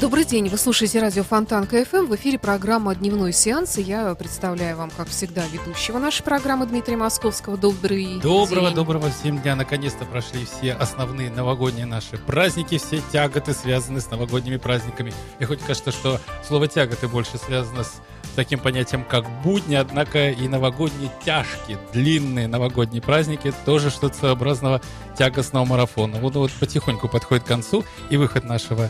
[0.00, 2.06] Добрый день, вы слушаете радио Фонтан КФМ.
[2.06, 3.76] В эфире программа «Дневной сеанс».
[3.76, 7.58] И я представляю вам, как всегда, ведущего нашей программы Дмитрия Московского.
[7.58, 8.74] Добрый Доброго, день.
[8.76, 9.54] доброго всем дня.
[9.56, 15.12] Наконец-то прошли все основные новогодние наши праздники, все тяготы, связанные с новогодними праздниками.
[15.38, 18.00] И хоть кажется, что слово «тяготы» больше связано с
[18.36, 24.80] таким понятием, как будни, однако и новогодние тяжкие, длинные новогодние праздники тоже что-то своеобразного
[25.18, 26.20] тягостного марафона.
[26.20, 28.88] Вот, вот потихоньку подходит к концу, и выход нашего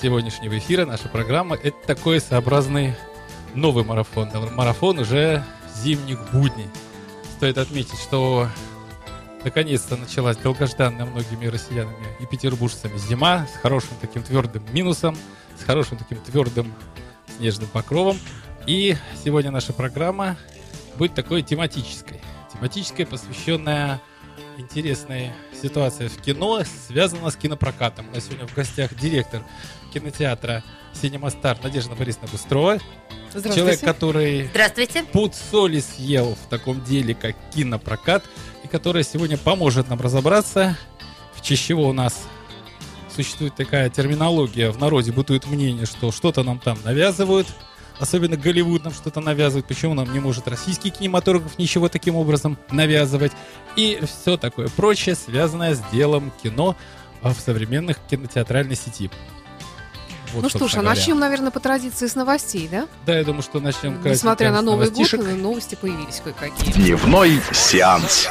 [0.00, 2.94] сегодняшнего эфира, наша программа, это такой своеобразный
[3.54, 4.28] новый марафон.
[4.54, 5.42] Марафон уже
[5.82, 6.68] зимних будней.
[7.36, 8.48] Стоит отметить, что
[9.42, 15.16] наконец-то началась долгожданная многими россиянами и петербуржцами зима с хорошим таким твердым минусом,
[15.58, 16.74] с хорошим таким твердым
[17.36, 18.18] снежным покровом.
[18.66, 20.36] И сегодня наша программа
[20.96, 22.20] будет такой тематической.
[22.52, 24.00] Тематической, посвященная
[24.58, 28.08] интересной ситуации в кино, связана с кинопрокатом.
[28.10, 29.42] У нас сегодня в гостях директор
[29.92, 32.78] кинотеатра «Синема Стар» Надежда Борисовна Быстрова.
[33.30, 33.56] Здравствуйте.
[33.58, 35.02] Человек, который Здравствуйте.
[35.12, 38.24] пуд соли съел в таком деле, как кинопрокат,
[38.64, 40.76] и которая сегодня поможет нам разобраться,
[41.34, 42.26] в честь чего у нас
[43.14, 47.46] существует такая терминология, в народе бытует мнение, что что-то нам там навязывают,
[47.98, 53.32] особенно Голливуд нам что-то навязывает, почему нам не может российский кинематограф ничего таким образом навязывать,
[53.76, 56.76] и все такое прочее, связанное с делом кино
[57.22, 59.10] в современных кинотеатральной сети.
[60.32, 60.90] Вот, Ну что ж, а говоря.
[60.90, 62.86] начнем, наверное, по традиции с новостей, да?
[63.06, 64.00] Да, я думаю, что начнем.
[64.04, 66.72] Несмотря на Новый год, новости появились кое-какие.
[66.72, 68.28] Дневной сеанс.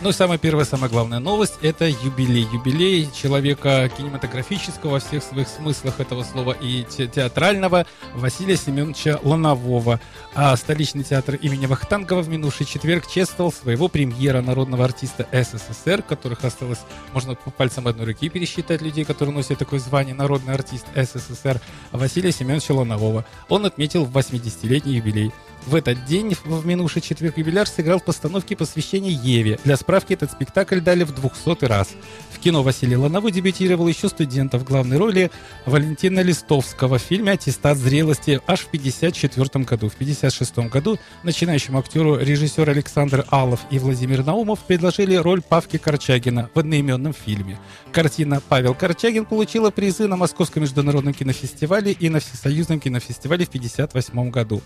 [0.00, 2.46] Ну, самая первая, самая главная новость– это юбилей.
[2.52, 9.98] Юбилей человека кинематографического во всех своих смыслах этого слова и те- театрального Василия Семеновича Ланового.
[10.36, 16.44] А столичный театр имени Вахтангова в минувший четверг чествовал своего премьера народного артиста СССР, которых
[16.44, 16.78] осталось,
[17.12, 21.60] можно по пальцам одной руки пересчитать людей, которые носят такое звание народный артист СССР,
[21.90, 23.24] Василия Семеновича Ланового.
[23.48, 25.32] Он отметил 80-летний юбилей.
[25.66, 29.58] В этот день, в минувший четверг, юбиляр сыграл в постановке посвящения Еве.
[29.64, 31.88] Для справки, этот спектакль дали в 200 раз.
[32.30, 35.30] В кино Василий Лановой дебютировал еще студента в главной роли
[35.66, 39.88] Валентина Листовского в фильме «Аттестат зрелости» аж в 1954 году.
[39.88, 46.48] В 1956 году начинающему актеру режиссер Александр Алов и Владимир Наумов предложили роль Павки Корчагина
[46.54, 47.58] в одноименном фильме.
[47.92, 54.30] Картина «Павел Корчагин» получила призы на Московском международном кинофестивале и на Всесоюзном кинофестивале в 1958
[54.30, 54.62] году.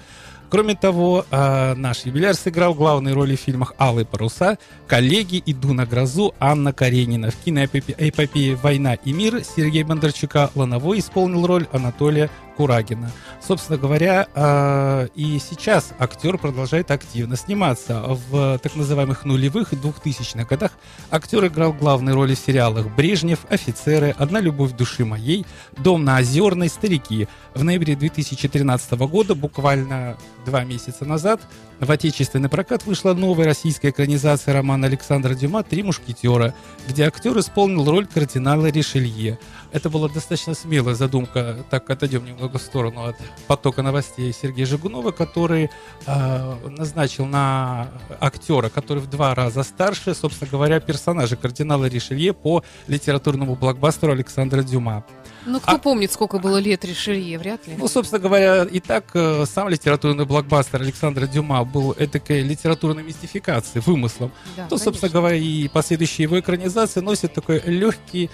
[0.53, 5.87] Кроме того, а, наш юбиляр сыграл главные роли в фильмах «Алые паруса», «Коллеги», «Иду на
[5.87, 7.31] грозу», Анна Каренина.
[7.31, 13.11] В киноэпопее «Война и мир» Сергей Бондарчука Лановой исполнил роль Анатолия Курагина.
[13.41, 18.03] Собственно говоря, а, и сейчас актер продолжает активно сниматься.
[18.31, 20.73] В так называемых нулевых и двухтысячных годах
[21.11, 25.47] актер играл главные роли в сериалах «Брежнев», «Офицеры», «Одна любовь души моей»,
[25.79, 27.29] «Дом на Озерной», «Старики».
[27.55, 31.41] В ноябре 2013 года, буквально два месяца назад,
[31.83, 36.55] в отечественный прокат вышла новая российская экранизация романа Александра Дюма «Три мушкетера»,
[36.89, 39.37] где актер исполнил роль кардинала Ришелье.
[39.73, 43.17] Это была достаточно смелая задумка, так отойдем немного в сторону от
[43.49, 45.71] потока новостей Сергея Жигунова, который
[46.07, 47.89] э, назначил на
[48.21, 54.63] актера, который в два раза старше, собственно говоря, персонажа кардинала Ришелье по литературному блокбастеру Александра
[54.63, 55.05] Дюма.
[55.47, 57.75] Ну, кто А- помнит, сколько было лет Ришелье, вряд ли.
[57.77, 63.83] Ну, собственно говоря, и так э, сам литературный блокбастер Александра Дюма был этакой литературной мистификацией,
[63.85, 64.31] вымыслом.
[64.57, 65.21] Да, То, собственно конечно.
[65.21, 68.31] говоря, и последующие его экранизации носят такой легкий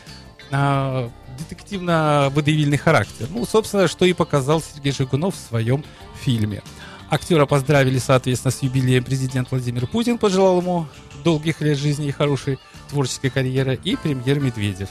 [0.50, 3.28] а, детективно-водевильный характер.
[3.30, 5.84] Ну, собственно, что и показал Сергей Жигунов в своем
[6.22, 6.62] фильме.
[7.10, 10.86] Актера поздравили, соответственно, с юбилеем президент Владимир Путин, пожелал ему
[11.24, 12.58] долгих лет жизни и хорошей
[12.90, 14.88] творческой карьеры, и премьер Медведев.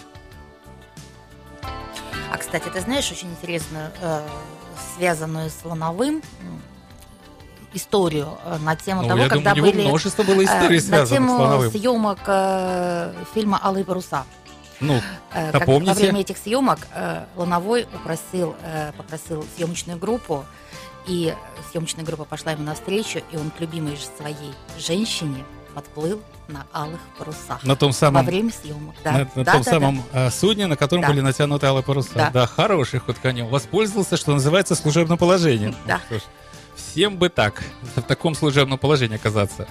[2.47, 4.25] Кстати, ты знаешь очень интересную, э,
[4.95, 6.23] связанную с Лановым
[7.73, 11.05] историю э, на тему Ну, того, я когда думаю, были множество было э, историй, на
[11.05, 14.23] тему съемок э, фильма «Алые паруса».
[14.79, 15.01] Ну,
[15.33, 15.91] Э, как напомните.
[15.91, 20.45] во время этих съемок э, Лановой попросил, э, попросил съемочную группу,
[21.05, 21.35] и
[21.71, 25.43] съемочная группа пошла ему навстречу, и он к любимой своей женщине
[25.77, 27.63] подплыл на алых парусах.
[27.63, 29.11] На том Во самом, время съемок, да.
[29.11, 31.09] на, на Да, том да, самом э, судне, на котором Да.
[31.09, 32.09] были натянуты алые паруса.
[32.15, 32.31] Да.
[32.31, 32.47] Да.
[32.47, 33.45] хороший ход конем.
[33.45, 35.75] Воспользовался, что называется, служебным положением.
[35.85, 36.01] Да.
[36.09, 36.17] Ну,
[36.75, 37.61] всем бы так,
[37.95, 39.67] в таком служебном положении оказаться.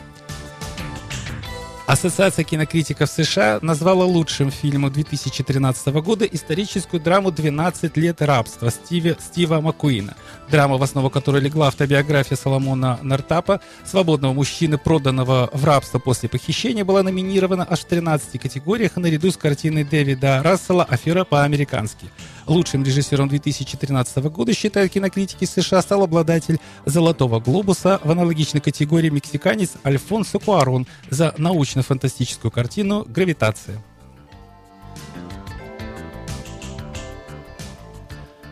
[1.86, 9.60] Ассоциация кинокритиков США назвала лучшим фильмом 2013 года историческую драму «12 лет рабства» Стиве, Стива
[9.60, 10.16] Маккуина.
[10.50, 16.84] Драма, в основу которой легла автобиография Соломона Нартапа, свободного мужчины, проданного в рабство после похищения,
[16.84, 22.10] была номинирована аж в 13 категориях наряду с картиной Дэвида Рассела «Афера по-американски».
[22.46, 29.72] Лучшим режиссером 2013 года, считают кинокритики США, стал обладатель «Золотого глобуса» в аналогичной категории мексиканец
[29.84, 33.82] Альфонсо Куарон за научно-фантастическую картину «Гравитация».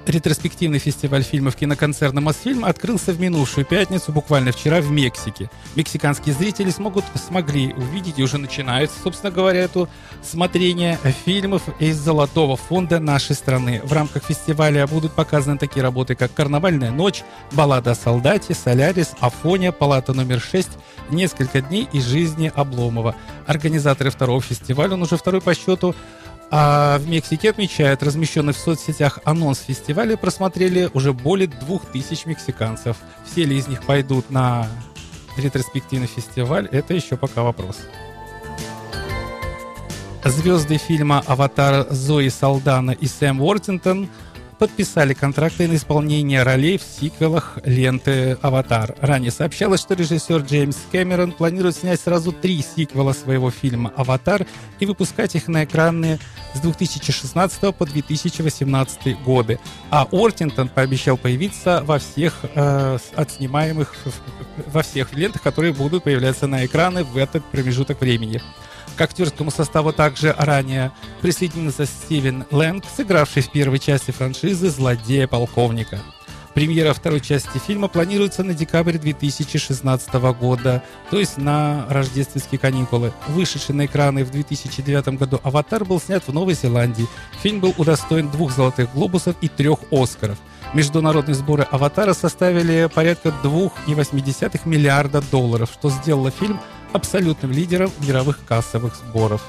[0.07, 5.51] Ретроспективный фестиваль фильмов киноконцерна «Мосфильм» открылся в минувшую пятницу, буквально вчера, в Мексике.
[5.77, 9.89] Мексиканские зрители смогут, смогли увидеть и уже начинают, собственно говоря, это
[10.23, 13.81] смотрение фильмов из золотого фонда нашей страны.
[13.83, 17.23] В рамках фестиваля будут показаны такие работы, как «Карнавальная ночь»,
[17.53, 20.69] «Баллада о солдате», «Солярис», «Афония», «Палата номер 6»,
[21.11, 23.17] «Несколько дней из жизни Обломова».
[23.47, 25.95] Организаторы второго фестиваля, он уже второй по счету,
[26.57, 32.97] а в Мексике отмечают, размещенный в соцсетях анонс фестиваля просмотрели уже более двух тысяч мексиканцев.
[33.27, 34.69] Все ли из них пойдут на
[35.37, 37.79] ретроспективный фестиваль, это еще пока вопрос.
[40.25, 44.09] Звезды фильма «Аватар» Зои Салдана и Сэм Уортингтон
[44.59, 48.95] подписали контракты на исполнение ролей в сиквелах ленты «Аватар».
[49.01, 54.47] Ранее сообщалось, что режиссер Джеймс Кэмерон планирует снять сразу три сиквела своего фильма «Аватар»
[54.81, 56.19] и выпускать их на экраны
[56.55, 59.59] с 2016 по 2018 годы.
[59.91, 63.95] А Уортингтон пообещал появиться во всех э, отснимаемых
[64.67, 68.41] во всех лентах, которые будут появляться на экраны в этот промежуток времени.
[68.97, 76.01] К актерскому составу также ранее присоединился Стивен Лэнг, сыгравший в первой части франшизы «Злодея-полковника».
[76.55, 83.13] Премьера второй части фильма планируется на декабрь 2016 года, то есть на рождественские каникулы.
[83.27, 87.09] Вышедший на экраны в 2009 году «Аватар» был снят в Новой Зеландии.
[87.43, 90.39] Фильм был удостоен двух «Золотых глобусов» и трех «Оскаров».
[90.75, 96.61] Международные сборы «Аватара» составили порядка 2,8 миллиарда долларов, что сделало фильм
[96.95, 99.43] абсолютным лидером мировых кассовых сборов.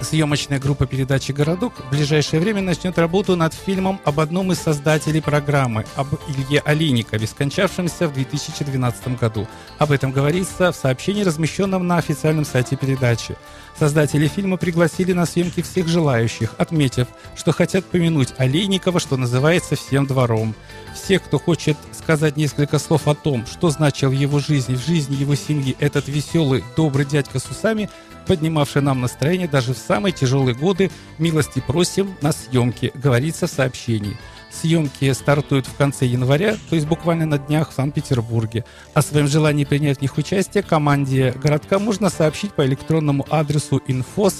[0.00, 5.20] Съемочная группа передачи «Городок» в ближайшее время начнет работу над фильмом об одном из создателей
[5.20, 9.46] программы, об Илье Олейникове, скончавшемся в 2012 году.
[9.78, 13.36] Об этом говорится в сообщении, размещенном на официальном сайте передачи.
[13.78, 17.06] Создатели фильма пригласили на съемки всех желающих, отметив,
[17.36, 20.54] что хотят помянуть Олейникова, что называется, всем двором.
[20.94, 25.34] Все, кто хочет сказать несколько слов о том, что значил его жизни, в жизни его
[25.34, 27.88] семьи этот веселый, добрый дядька с усами,
[28.30, 30.88] поднимавший нам настроение даже в самые тяжелые годы,
[31.18, 34.16] милости просим на съемки, говорится в сообщении.
[34.52, 38.64] Съемки стартуют в конце января, то есть буквально на днях в Санкт-Петербурге.
[38.94, 44.30] О своем желании принять в них участие команде городка можно сообщить по электронному адресу info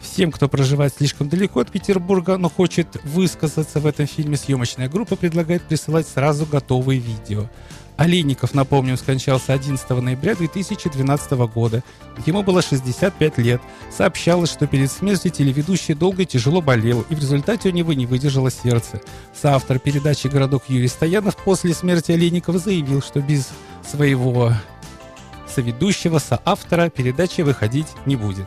[0.00, 5.14] Всем, кто проживает слишком далеко от Петербурга, но хочет высказаться в этом фильме, съемочная группа
[5.14, 7.48] предлагает присылать сразу готовые видео.
[7.96, 11.82] Олейников, напомним, скончался 11 ноября 2012 года.
[12.26, 13.62] Ему было 65 лет.
[13.90, 18.04] Сообщалось, что перед смертью телеведущий долго и тяжело болел, и в результате у него не
[18.06, 19.00] выдержало сердце.
[19.34, 23.48] Соавтор передачи «Городок» Юрий Стоянов после смерти Олейникова заявил, что без
[23.88, 24.52] своего
[25.48, 28.46] соведущего, соавтора передача выходить не будет.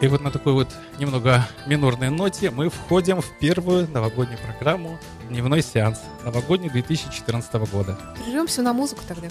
[0.00, 0.68] И вот на такой вот
[0.98, 4.98] немного минорной ноте мы входим в первую новогоднюю программу
[5.30, 7.96] «Дневной сеанс» новогодний 2014 года.
[8.16, 9.28] Прервемся на музыку тогда.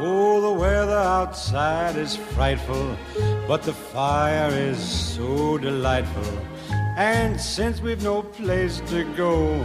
[0.00, 2.96] Oh, the weather outside is frightful,
[3.46, 6.24] but the fire is so delightful.
[6.98, 9.64] And since we've no place to go,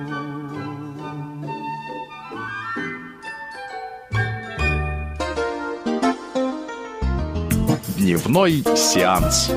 [8.11, 9.49] Дневной сеанс.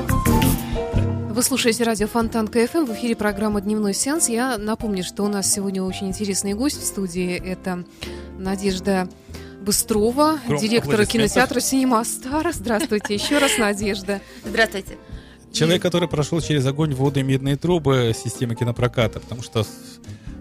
[1.29, 2.85] Вы слушаете радио Фонтанка FM.
[2.85, 4.29] В эфире программа «Дневной сеанс».
[4.29, 7.35] Я напомню, что у нас сегодня очень интересный гость в студии.
[7.35, 7.83] Это
[8.39, 9.09] Надежда
[9.59, 11.33] Быстрова, Громко директор аплодисментов.
[11.33, 12.53] кинотеатра «Cinema Star».
[12.53, 14.21] Здравствуйте еще раз, Надежда.
[14.45, 14.97] Здравствуйте.
[15.51, 19.65] Человек, который прошел через огонь, воды и медные трубы системы кинопроката, потому что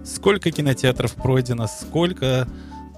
[0.04, 2.47] сколько кинотеатров пройдено, сколько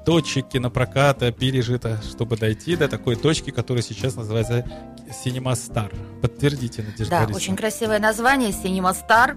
[0.07, 4.65] точек кинопроката пережито, чтобы дойти до такой точки, которая сейчас называется
[5.25, 5.93] Cinema Star.
[6.23, 7.37] Подтвердите, Надежда Да, Борисовна.
[7.37, 9.37] очень красивое название Cinema Star.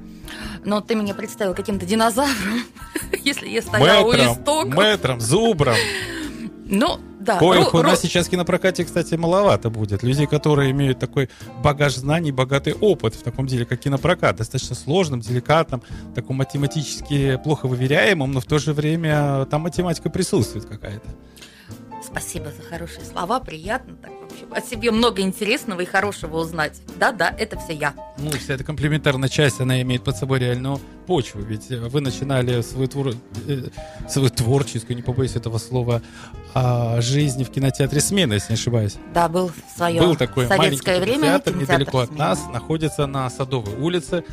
[0.63, 2.63] Но ты меня представил каким-то динозавром,
[3.23, 4.73] если я стояла у истоков.
[4.75, 5.75] мэтром, зубром.
[6.71, 7.39] Ну, да.
[7.39, 10.03] Коих ру- у нас ру- сейчас в кинопрокате, кстати, маловато будет.
[10.03, 11.29] Людей, которые имеют такой
[11.63, 14.35] багаж знаний, богатый опыт в таком деле, как кинопрокат.
[14.37, 15.81] Достаточно сложным, деликатным,
[16.13, 21.09] таком математически плохо выверяемым, но в то же время там математика присутствует какая-то.
[22.05, 23.39] Спасибо за хорошие слова.
[23.39, 24.11] Приятно так
[24.51, 26.79] о себе много интересного и хорошего узнать.
[26.97, 27.93] Да-да, это все я.
[28.17, 31.41] Ну, вся эта комплементарная часть, она имеет под собой реальную почву.
[31.41, 33.15] Ведь э, вы начинали свою, твор-
[33.47, 33.63] э,
[34.09, 36.01] свою творческую, не побоюсь этого слова,
[36.53, 38.95] а, жизнь в кинотеатре «Смена», если не ошибаюсь.
[39.13, 41.39] Да, был в свое Был такой советское маленький время.
[41.39, 42.25] кинотеатр кинотеатр недалеко от «Смена».
[42.25, 44.23] нас, находится на Садовой улице,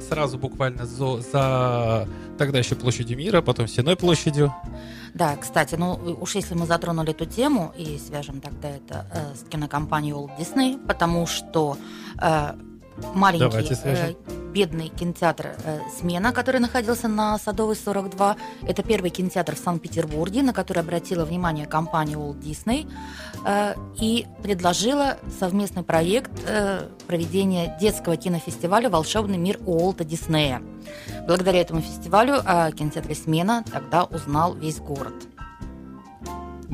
[0.00, 4.52] сразу буквально за, за тогда еще площадью мира, потом Сеной площадью.
[5.14, 9.48] Да, кстати, ну уж если мы затронули эту тему и свяжем тогда это э, с
[9.48, 11.78] кинокомпанией Walt Disney, потому что
[12.20, 12.52] э,
[13.14, 14.14] маленький э,
[14.56, 18.36] бедный кинотеатр э, «Смена», который находился на Садовой 42,
[18.66, 22.90] это первый кинотеатр в Санкт-Петербурге, на который обратила внимание компания Walt Disney
[23.44, 30.62] э, и предложила совместный проект э, проведения детского кинофестиваля «Волшебный мир Уолта Диснея».
[31.26, 35.14] Благодаря этому фестивалю о кинотеатре «Смена» тогда узнал весь город.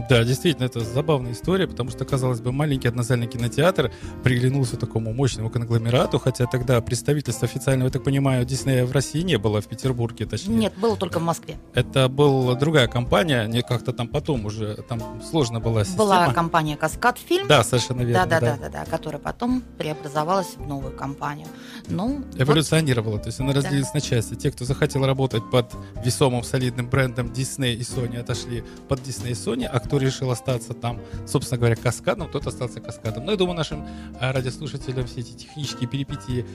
[0.08, 5.50] Да, действительно, это забавная история, потому что, казалось бы, маленький однозальный кинотеатр приглянулся такому мощному
[5.50, 10.26] конгломерату, хотя тогда представительства официального, я так понимаю, Диснея в России не было, в Петербурге
[10.26, 10.54] точнее.
[10.54, 11.56] Нет, было только в Москве.
[11.74, 16.04] Это была другая компания, не как-то там потом уже, там сложно была система.
[16.04, 18.26] Была компания «Каскад Фильм», Да, совершенно верно.
[18.26, 21.48] да, да, да, да, да, которая потом преобразовалась в новую компанию.
[21.88, 24.34] Ну, вот, Эволюционировала, то есть она разделилась на части.
[24.34, 25.72] Те, кто захотел работать под
[26.04, 30.74] весомым, солидным брендом Disney и Sony, отошли под Disney и Sony, а кто решил остаться
[30.74, 33.24] там, собственно говоря, каскадом, тот остался каскадом.
[33.24, 33.86] Но я думаю, нашим
[34.20, 36.46] а, радиослушателям все эти технические перипетии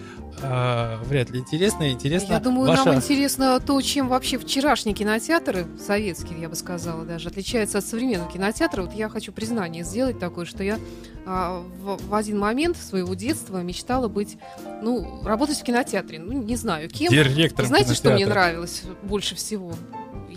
[0.41, 1.91] а, вряд ли интересны.
[1.91, 2.86] Интересно Я думаю, ваша...
[2.86, 8.31] нам интересно то, чем вообще вчерашние кинотеатры, советские, я бы сказала даже, отличаются от современного
[8.31, 8.81] кинотеатра.
[8.81, 10.79] Вот я хочу признание сделать такое, что я
[11.25, 14.38] а, в, в один момент своего детства мечтала быть,
[14.81, 16.19] ну, работать в кинотеатре.
[16.19, 17.12] Ну, не знаю, кем.
[17.12, 19.74] Директором Знаете, что мне нравилось больше всего?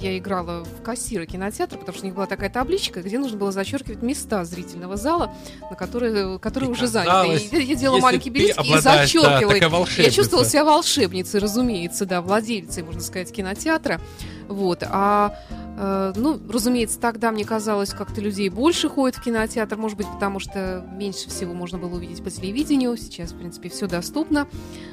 [0.00, 3.52] Я играла в кассира кинотеатра, потому что у них была такая табличка, где нужно было
[3.52, 5.30] зачеркивать места зрительного зала,
[5.68, 7.36] на которые, которые И уже заняты.
[7.56, 9.52] И я делала если маленький ты билетик и да, зачеркивала.
[9.52, 14.00] такая Я чувствовала себя волшебницей, разумеется, да, владелицей, можно сказать, кинотеатра.
[14.48, 14.82] Вот.
[14.88, 15.36] А,
[15.80, 20.86] ну, разумеется, тогда мне казалось, как-то людей больше ходит в кинотеатр, может быть, потому что
[20.92, 22.98] меньше всего можно было увидеть по телевидению.
[22.98, 24.46] Сейчас, в принципе, все доступно.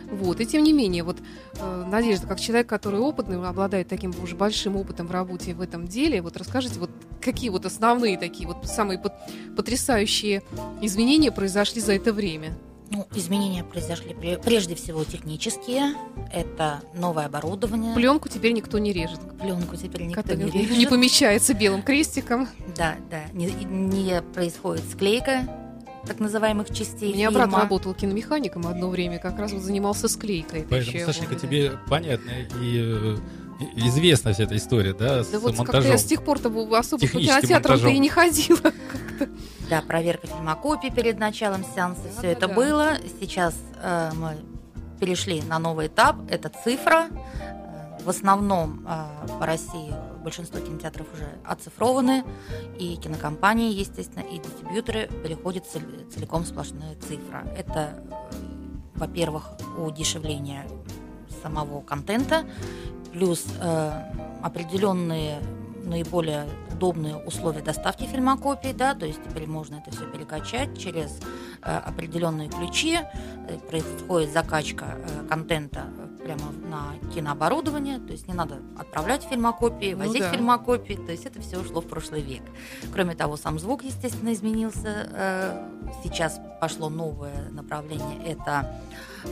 [0.09, 0.39] Вот.
[0.39, 1.17] И тем не менее, вот
[1.59, 5.87] э, Надежда, как человек, который опытный, обладает таким уже большим опытом в работе в этом
[5.87, 6.91] деле, вот расскажите, вот
[7.21, 9.11] какие вот основные такие вот самые пот-
[9.57, 10.41] потрясающие
[10.81, 12.57] изменения произошли за это время?
[12.89, 15.93] Ну, изменения произошли пре- прежде всего технические.
[16.33, 17.93] Это новое оборудование.
[17.95, 19.19] Пленку теперь никто не режет.
[19.39, 20.77] Пленку теперь никто не режет.
[20.77, 22.47] не помечается белым крестиком.
[22.75, 25.47] Да, да, не, не происходит склейка
[26.05, 27.47] так называемых частей У меня фильма.
[27.47, 30.61] брат работал киномехаником одно время, как раз вот занимался склейкой.
[30.61, 33.17] Это Поэтому, Сашенька, тебе понятна и э, и-
[33.75, 35.91] известна вся эта история, да, с Да вот как-то монтажом.
[35.91, 37.91] я с тех пор-то особо по кинотеатрам-то монтажом.
[37.91, 38.59] и не ходила.
[39.69, 42.53] Да, проверка фильмокопий перед началом сеанса, Да, все да, это да.
[42.53, 42.97] было.
[43.19, 44.37] Сейчас э, мы
[44.97, 47.07] перешли на новый этап, это цифра.
[47.41, 52.23] Э, В основном э, по России большинство кинотеатров уже оцифрованы,
[52.79, 55.81] и кинокомпании, естественно, и дистрибьюторы переходят цел-
[56.13, 57.43] целиком сплошная цифра.
[57.57, 58.35] Это, э,
[58.95, 60.65] во-первых, удешевление
[61.47, 62.43] самого контента,
[63.13, 63.91] плюс э,
[64.43, 65.39] определенные
[65.85, 71.19] наиболее удобные условия доставки фильмокопий, да, то есть теперь можно это все перекачать через
[71.61, 78.59] определенные ключи, э, происходит закачка э, контента э, прямо на кинооборудование, то есть не надо
[78.77, 80.31] отправлять фильмокопии, Ну возить да.
[80.31, 82.43] фильмокопии, то есть это все ушло в прошлый век.
[82.93, 85.09] Кроме того, сам звук, естественно, изменился.
[85.11, 85.67] Э,
[86.03, 88.75] Сейчас пошло новое направление, это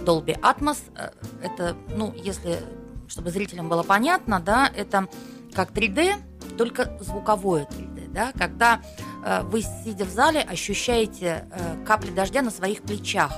[0.06, 0.78] Dolby Atmos.
[0.96, 1.10] Э,
[1.42, 2.60] Это, ну, если,
[3.08, 5.08] чтобы зрителям было понятно, да, это
[5.54, 6.14] как 3D,
[6.58, 12.52] только звуковое 3D, да, когда э, вы, сидя в зале, ощущаете э, капли дождя на
[12.52, 13.32] своих плечах.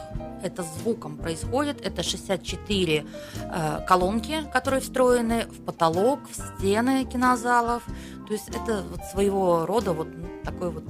[0.44, 7.84] Это звуком происходит, это 64 э, колонки, которые встроены в потолок, в стены кинозалов.
[8.27, 10.10] То есть это вот своего рода вот
[10.44, 10.84] такое вот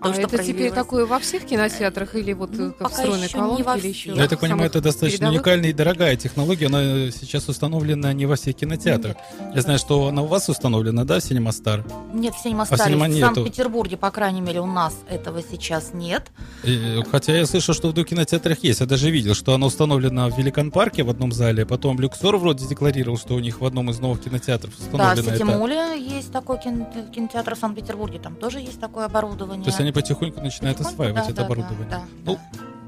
[0.00, 0.12] новое.
[0.12, 3.36] А то, что это теперь такое во всех кинотеатрах или вот Ну, э, встроенные еще
[3.38, 4.10] не колонки во или еще?
[4.10, 5.40] Ну, я так в понимаю, это достаточно передовых?
[5.40, 6.66] уникальная и дорогая технология.
[6.66, 9.16] Она э, сейчас установлена не во всех кинотеатрах.
[9.40, 11.82] Нет, Я знаю, что она у вас установлена, да, в Cinema Star?
[12.14, 12.84] Нет, в А Синемастаре.
[12.84, 13.34] синема в нету.
[13.34, 16.26] Санкт-Петербурге, по крайней мере, у нас этого сейчас нет.
[16.64, 18.80] И, э, Хотя я слышал, что в двух кинотеатрах есть.
[18.80, 21.64] Я даже видел, что она установлена в Великан Парке в одном зале.
[21.66, 25.28] Потом Люксор вроде декларировал, что у них в одном из новых кинотеатров Да, установлено в
[25.28, 25.36] это.
[25.36, 29.64] Ситимуле есть такой кин- кинотеатр в Санкт-Петербурге, там тоже есть такое оборудование.
[29.64, 31.88] То есть они потихоньку начинают осваивать да, это да, оборудование.
[31.88, 32.38] да, да, ну,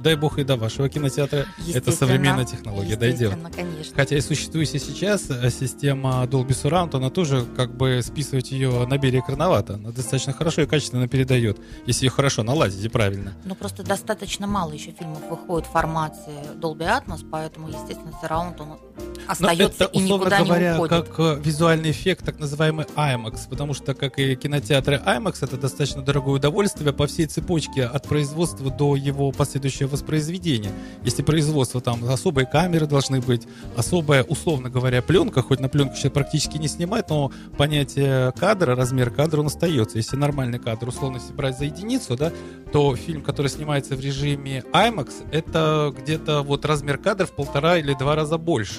[0.02, 1.46] дай бог и до вашего кинотеатра.
[1.72, 3.34] Это современная технология дойдет.
[3.54, 3.94] конечно.
[3.94, 8.98] Хотя и существующая сейчас э, система Dolby Surround, она тоже как бы списывать ее на
[8.98, 9.74] берег рановато.
[9.74, 13.34] Она достаточно хорошо и качественно передает, если ее хорошо наладить и правильно.
[13.44, 16.20] Ну, просто достаточно мало еще фильмов выходит в формате
[16.56, 18.78] Dolby Atmos, поэтому, естественно, сараунд он Но
[19.26, 21.08] остается это, и никуда говоря, не уходит.
[21.08, 26.02] как э, визуальный эффект, так называемый IMAX, потому что, как и кинотеатры IMAX, это достаточно
[26.02, 30.70] дорогое удовольствие по всей цепочке от производства до его последующего воспроизведения.
[31.04, 33.42] Если производство, там особые камеры должны быть,
[33.76, 39.10] особая, условно говоря, пленка, хоть на пленку сейчас практически не снимать, но понятие кадра, размер
[39.10, 39.98] кадра, он остается.
[39.98, 42.32] Если нормальный кадр, условно, если брать за единицу, да,
[42.72, 47.94] то фильм, который снимается в режиме IMAX, это где-то вот размер кадра в полтора или
[47.94, 48.78] два раза больше.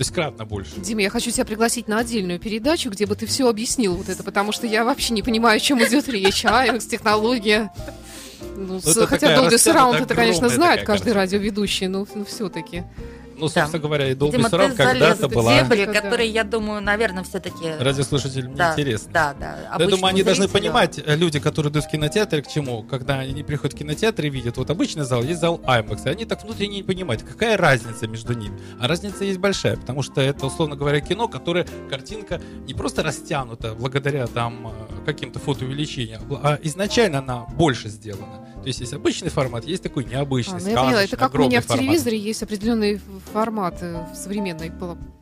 [0.00, 0.80] То есть кратно больше.
[0.80, 4.22] Дима, я хочу тебя пригласить на отдельную передачу, где бы ты все объяснил вот это,
[4.22, 6.44] потому что я вообще не понимаю, о чем идет речь.
[6.44, 7.70] IMAX, технология.
[8.56, 12.84] Ну, с- это хотя Dolby Surround это, конечно, знает каждый радиоведущий, но, все-таки.
[13.40, 15.92] Ну, собственно говоря, и Dolby Видимо, Surround когда-то была дебри, Да.
[15.92, 17.72] которые, я думаю, наверное, все-таки...
[17.78, 19.10] радиослушателям Да, неинтересна.
[19.12, 19.76] Да, да.
[19.78, 20.60] Я думаю, они должны зрителю.
[20.60, 24.30] понимать, э, люди, которые идут в кинотеатр, к чему, когда они приходят в кинотеатр и
[24.30, 28.06] видят, вот обычный зал, есть зал IMAX, и они так внутренне не понимают, какая разница
[28.06, 28.58] между ними.
[28.80, 33.74] А разница есть большая, потому что это, условно говоря, кино, которое картинка не просто растянута
[33.74, 34.70] благодаря там э,
[35.06, 38.46] каким-то фотоувеличениям, а изначально она больше сделана.
[38.62, 41.38] То есть есть обычный формат, есть такой необычный, А, ну, я поняла, это как у
[41.38, 41.84] меня в формат.
[41.84, 43.00] телевизоре есть определенный
[43.32, 44.70] формат э, в современной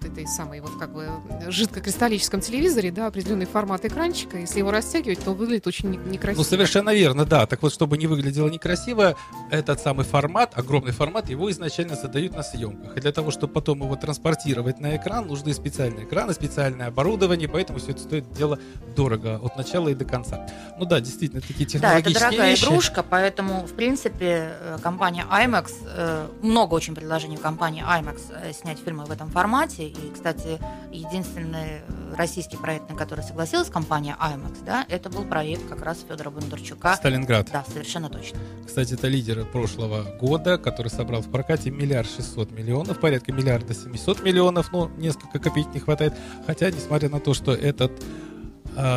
[0.04, 1.08] этой самой вот как бы
[1.48, 4.38] жидкокристаллическом телевизоре, да, определенный формат экранчика.
[4.38, 6.40] Если его растягивать, то он выглядит очень не- некрасиво.
[6.42, 7.46] Ну, совершенно верно, да.
[7.46, 9.16] Так вот, чтобы не выглядело некрасиво,
[9.50, 12.96] этот самый формат, огромный формат, его изначально задают на съемках.
[12.96, 17.78] И для того, чтобы потом его транспортировать на экран, нужны специальные экраны, специальное оборудование, поэтому
[17.78, 18.58] все это стоит дело
[18.96, 20.46] дорого от начала и до конца.
[20.78, 22.64] Ну да, действительно, такие Да, это технологические дорогая вещи.
[22.64, 28.52] игрушка, поэтому, в принципе, э, компания IMAX, э, много очень предложений у компании IMAX э,
[28.52, 29.88] снять фильмы в этом формате.
[29.88, 30.58] И, кстати,
[30.90, 31.82] единственный
[32.16, 36.96] российский проект, на который согласилась компания IMAX, да, это был проект как раз Федора Бондарчука.
[36.96, 37.48] Сталинград.
[37.52, 38.38] Да, совершенно точно.
[38.66, 44.22] Кстати, это лидер прошлого года, который собрал в прокате миллиард шестьсот миллионов, порядка миллиарда семисот
[44.22, 46.14] миллионов, но несколько копеек не хватает.
[46.46, 47.92] Хотя, несмотря на то, что этот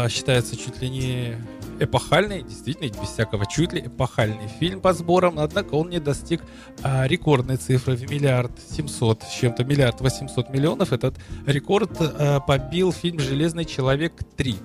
[0.10, 1.38] считается чуть ли не
[1.84, 6.42] эпохальный, действительно, без всякого чуть ли эпохальный фильм по сборам, однако он не достиг
[6.84, 10.94] а, рекордной цифры в миллиард семьсот с чем-то, миллиард восемьсот миллионов.
[10.94, 11.16] Этот
[11.46, 14.56] рекорд а, побил фильм «Железный человек 3».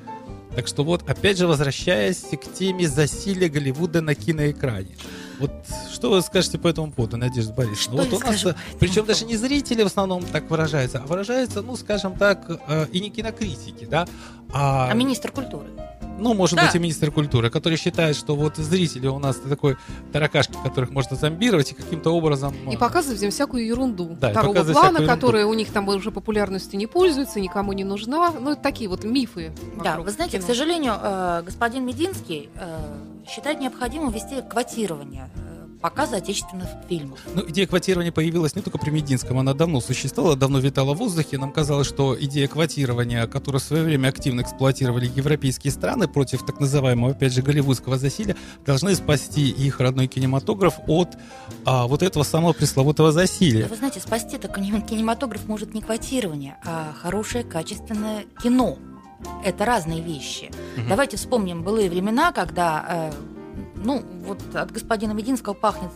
[0.55, 4.97] Так что вот, опять же, возвращаясь к теме засилия Голливуда на киноэкране.
[5.39, 5.53] Вот
[5.93, 8.05] что вы скажете по этому поводу, Надежда Борисовна?
[8.05, 11.61] Что вот я у нас, причем даже не зрители в основном так выражаются, а выражаются,
[11.61, 14.07] ну, скажем так, э, и не кинокритики, да,
[14.51, 15.69] а, А министр культуры?
[16.19, 16.67] Ну, может Да.
[16.67, 19.77] быть, и министр культуры, который считает, что вот зрители у нас такой
[20.13, 22.55] таракашки, которых можно зомбировать и каким-то образом...
[22.71, 26.79] И э, показывать им всякую ерунду Да, второго плана, которая у них там уже популярностью
[26.79, 28.33] не пользуется, никому не нужна.
[28.39, 29.53] Ну, это такие вот мифы.
[29.83, 30.45] Да, вы знаете, кино.
[30.45, 32.79] к сожалению, э, господин Мединский э,
[33.29, 35.29] считает необходимым ввести квотирование
[35.81, 37.19] показа отечественных фильмов.
[37.35, 41.39] Ну, идея квотирования появилась не только при Мединском, она давно существовала, давно витала в воздухе.
[41.39, 46.61] Нам казалось, что идея квотирования, которую в свое время активно эксплуатировали европейские страны против так
[46.61, 51.17] называемого, опять же, голливудского засилия, должны спасти их родной кинематограф от
[51.65, 53.67] а, вот этого самого пресловутого засилия.
[53.69, 58.79] Вы знаете, спасти-то кини- кинематограф может не квотирование, а хорошее качественное кино.
[59.45, 60.51] Это разные вещи.
[60.77, 60.89] Мгм.
[60.91, 63.13] Давайте вспомним былые времена, когда, э,
[63.85, 65.91] ну, вот от господина Мединского пахнет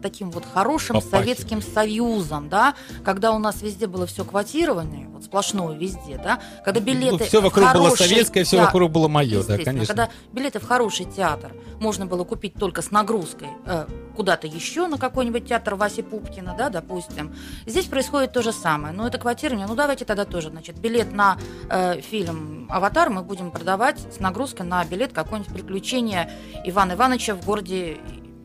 [0.00, 1.38] таким вот хорошим Попахивает.
[1.38, 6.80] Советским Союзом, да, когда у нас везде было все квотированное, вот сплошное везде, да, когда
[6.80, 9.86] билеты все в Ну, вокруг было хороший советское, все театр- вокруг было мое, да, конечно.
[9.86, 13.86] Когда билеты в хороший театр можно было купить только с нагрузкой э,
[14.16, 17.34] куда-то еще, на какой-нибудь театр Васи Пупкина, да, допустим.
[17.66, 18.92] Здесь происходит то же самое.
[18.92, 19.66] Но это квотирование.
[19.66, 21.38] Ну, давайте тогда тоже, значит, билет на
[21.70, 26.30] э, фильм «Аватар» мы будем продавать с нагрузкой на билет какое-нибудь приключение
[26.64, 27.98] Ивана Ивановича в городе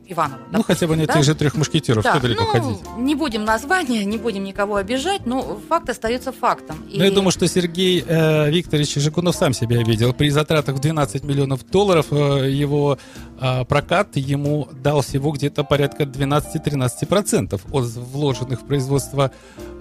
[0.08, 0.42] Иваново.
[0.52, 1.34] Ну, хотя бы не допустим, тех да?
[1.34, 2.98] же трех мушкетеров, Да, что далеко ну, ходить.
[2.98, 6.78] не будем названия, не будем никого обижать, но факт остается фактом.
[6.94, 10.14] Но я думаю, что Сергей э, Викторович Жигунов сам себя видел.
[10.14, 12.98] При затратах в 12 миллионов долларов э, его
[13.40, 19.32] э, прокат ему дал всего где-то порядка 12-13% от вложенных в производство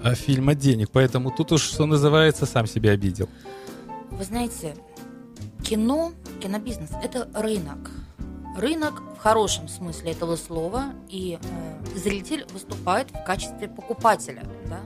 [0.02, 0.88] э, фильма денег.
[0.90, 3.28] Поэтому тут уж, что называется, сам себя обидел.
[4.10, 4.74] Вы знаете,
[5.62, 7.90] кино, кинобизнес– это рынок.
[8.57, 14.81] Рынок в хорошем смысле этого слова, и э, зритель выступает в качестве покупателя, да?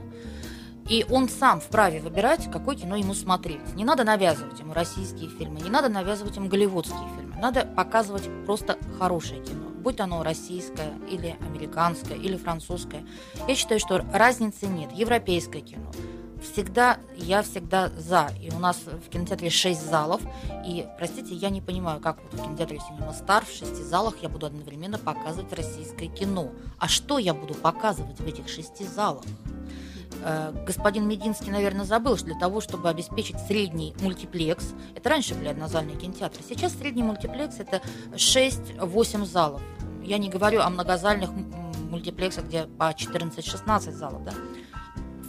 [0.89, 3.75] И он сам вправе выбирать, какое кино ему смотреть.
[3.75, 7.35] Не надо навязывать ему российские фильмы, не надо навязывать ему голливудские фильмы.
[7.39, 13.05] Надо показывать просто хорошее кино, будь оно российское или американское или французское.
[13.47, 14.91] Я считаю, что разницы нет.
[14.93, 15.91] Европейское кино,
[16.41, 18.31] всегда, я всегда за.
[18.41, 20.21] И у нас в кинотеатре 6 залов.
[20.65, 24.29] И, простите, я не понимаю, как вот в кинотеатре Cinema Star в шести залах я
[24.29, 26.51] буду одновременно показывать российское кино.
[26.77, 29.23] А что я буду показывать в этих шести залах?
[30.23, 35.49] Э, Господин Мединский, наверное, забыл, что для того, чтобы обеспечить средний мультиплекс, это раньше были
[35.49, 37.81] однозальные кинотеатры, сейчас средний мультиплекс это
[38.13, 39.61] 6-8 залов.
[40.03, 41.29] Я не говорю о многозальных
[41.89, 44.33] мультиплексах, где по 14-16 залов, да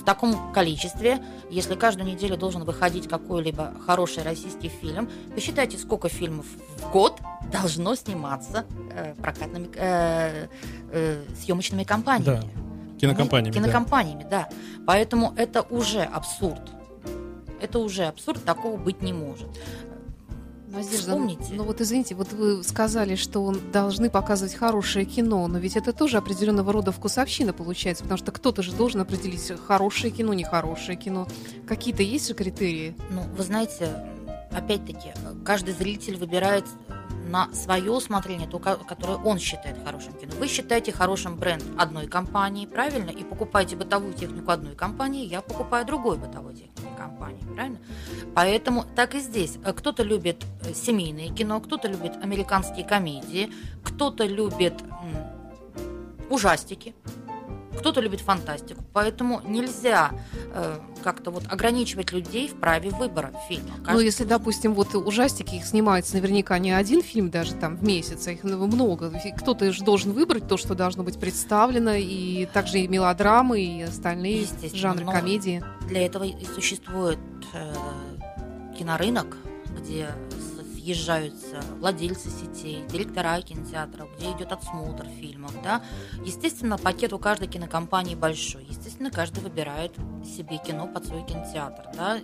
[0.01, 1.19] в таком количестве,
[1.51, 6.47] если каждую неделю должен выходить какой-либо хороший российский фильм, посчитайте, сколько фильмов
[6.79, 7.21] в год
[7.53, 10.47] должно сниматься э, прокатными э,
[10.91, 12.41] э, съемочными компаниями.
[12.41, 13.61] Да, кинокомпаниями, да.
[13.61, 14.49] Кинокомпаниями, да.
[14.87, 16.63] Поэтому это уже абсурд.
[17.61, 19.49] Это уже абсурд, такого быть не может.
[20.71, 21.53] Надежда, Вспомните.
[21.55, 26.17] ну вот извините, вот вы сказали, что должны показывать хорошее кино, но ведь это тоже
[26.19, 31.27] определенного рода вкусовщина получается, потому что кто-то же должен определить хорошее кино, нехорошее кино.
[31.67, 32.95] Какие-то есть же критерии?
[33.11, 34.05] Ну, вы знаете,
[34.53, 35.13] опять-таки,
[35.45, 36.65] каждый зритель выбирает
[37.29, 40.33] на свое усмотрение то, ко- которое он считает хорошим кино.
[40.39, 43.11] Вы считаете хорошим бренд одной компании, правильно?
[43.11, 47.79] И покупаете бытовую технику одной компании, я покупаю другой бытовой техники компании, правильно?
[48.35, 49.59] Поэтому так и здесь.
[49.65, 53.51] Э, Кто-то любит э, семейное кино, кто-то любит американские комедии,
[53.83, 54.75] кто-то любит
[56.31, 56.95] ужастики,
[57.79, 58.83] кто-то любит фантастику.
[58.93, 60.11] Поэтому нельзя
[60.53, 63.71] э, как-то вот ограничивать людей в праве выбора фильма.
[63.87, 68.27] Ну, если, допустим, вот ужастики, их снимается наверняка не один фильм даже там в месяц,
[68.27, 69.13] а их много.
[69.25, 73.83] И Кто-то же должен выбрать то, что должно быть представлено, и также и мелодрамы, и
[73.83, 75.63] остальные жанры комедии.
[75.89, 77.19] Для этого и существует
[77.55, 77.75] э,
[78.79, 79.37] кинорынок,
[79.79, 80.09] где
[80.81, 85.53] съезжаются владельцы сетей, директора кинотеатров, где идет отсмотр фильмов.
[85.63, 85.83] Да?
[86.25, 88.65] Естественно, пакет у каждой кинокомпании большой.
[88.65, 91.85] Естественно, каждый выбирает себе кино под свой кинотеатр.
[91.95, 92.19] Да?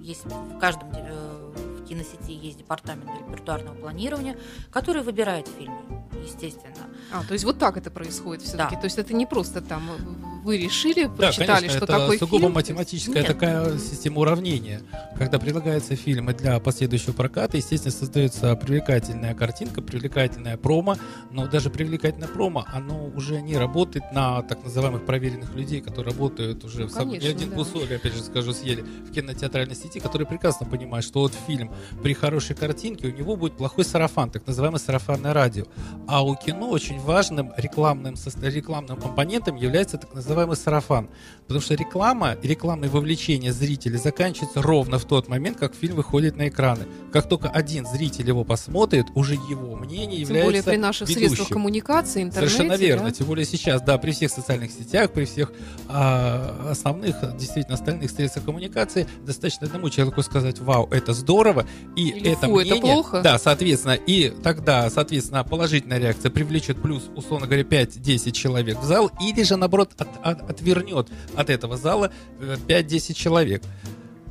[0.00, 4.36] Есть в каждом э, в киносети есть департамент репертуарного планирования,
[4.70, 5.80] который выбирает фильмы,
[6.22, 6.86] естественно.
[7.12, 8.74] А, то есть вот так это происходит все-таки.
[8.74, 8.80] Да.
[8.80, 12.18] То есть это не просто там э, вы решили, Да, прочитали, конечно, что это такое
[12.18, 12.52] сугубо фильм.
[12.54, 13.26] математическая Нет.
[13.26, 14.82] такая система уравнения.
[15.16, 20.96] Когда предлагаются фильмы для последующего проката, естественно, создается привлекательная картинка, привлекательная промо,
[21.30, 26.64] но даже привлекательное промо, оно уже не работает на так называемых проверенных людей, которые работают
[26.64, 27.08] уже Ну, в самом...
[27.10, 27.56] Не конечно, один да.
[27.56, 32.14] кусок, опять же скажу, съели в кинотеатральной сети, которые прекрасно понимают, что вот фильм при
[32.14, 35.64] хорошей картинке у него будет плохой сарафан, так называемое сарафанное радио.
[36.06, 41.08] А у кино очень важным рекламным, рекламным компонентом является так называемый сарафан.
[41.42, 46.36] Потому что реклама и рекламное вовлечение зрителей заканчивается ровно в тот момент, как фильм выходит
[46.36, 46.84] на экраны.
[47.12, 51.28] Как только один зритель его посмотрит, уже его мнение является Тем более при наших ведущим.
[51.28, 52.54] средствах коммуникации, интернете.
[52.54, 53.04] Совершенно верно.
[53.06, 53.10] да?
[53.12, 55.52] Тем более сейчас, да, при всех социальных сетях, при всех
[55.88, 62.32] а, основных, действительно, остальных средствах коммуникации, достаточно одному человеку сказать, вау, это здорово, и Или
[62.32, 63.20] это «Фу, это мнение, плохо».
[63.22, 69.10] да, соответственно, и тогда, соответственно, положительная реакция привлечет плюс, условно говоря, 5-10 человек в зал,
[69.20, 73.62] или же, наоборот, от- от- отвернет от этого зала э, 5-10 человек.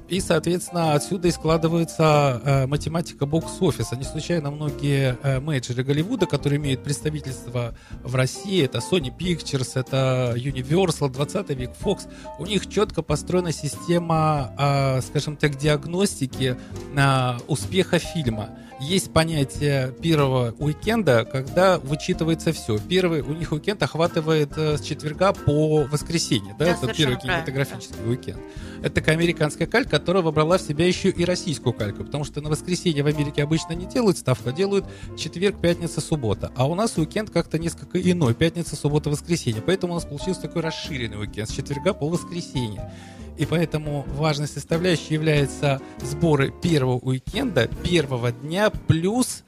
[0.10, 3.96] И, соответственно, отсюда и складывается э, математика бокс-офиса.
[3.96, 10.34] Не случайно многие э, менеджеры Голливуда, которые имеют представительство в России, это Sony Pictures, это
[10.36, 12.08] Universal, 20 век, Fox,
[12.40, 16.58] у них четко построена система, э, скажем так, диагностики
[16.96, 18.50] э, успеха фильма.
[18.80, 22.78] Есть понятие первого уикенда, когда вычитывается все.
[22.78, 26.56] Первый у них уикенд охватывает э, с четверга по воскресенье.
[26.60, 28.38] Да, Да, это первый правильно, кинематографический уикенд.
[28.82, 32.50] Это такая американская калька, которая вобрала в себя еще и российскую кальку, потому что на
[32.50, 34.86] воскресенье в Америке обычно не делают ставку, а делают
[35.18, 36.52] четверг, пятница, суббота.
[36.56, 39.62] А у нас уикенд как-то несколько иной, пятница, суббота, воскресенье.
[39.66, 42.92] Поэтому у нас получился такой расширенный уикенд с четверга по воскресенье.
[43.38, 49.44] И поэтому важной составляющей является сборы первого уикенда, первого дня плюс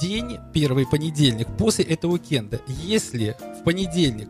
[0.00, 2.60] день, первый понедельник после этого уикенда.
[2.66, 4.28] Если в понедельник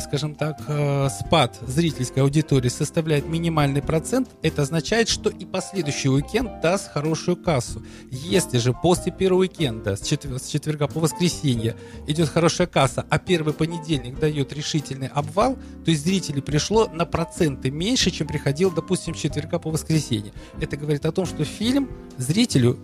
[0.00, 6.60] скажем так, а, спад зрительской аудитории составляет минимальный процент, это означает, что и последующий уикенд
[6.60, 7.82] даст хорошую кассу.
[8.10, 13.18] Если же после первого уикенда, с, четвер- с четверга по воскресенье, идет хорошая касса, а
[13.18, 19.14] первый понедельник дает решительный обвал, то есть зрителей пришло на проценты меньше, чем приходил, допустим,
[19.14, 20.32] с четверга по воскресенье.
[20.60, 22.78] Это говорит о том, что фильм зрителю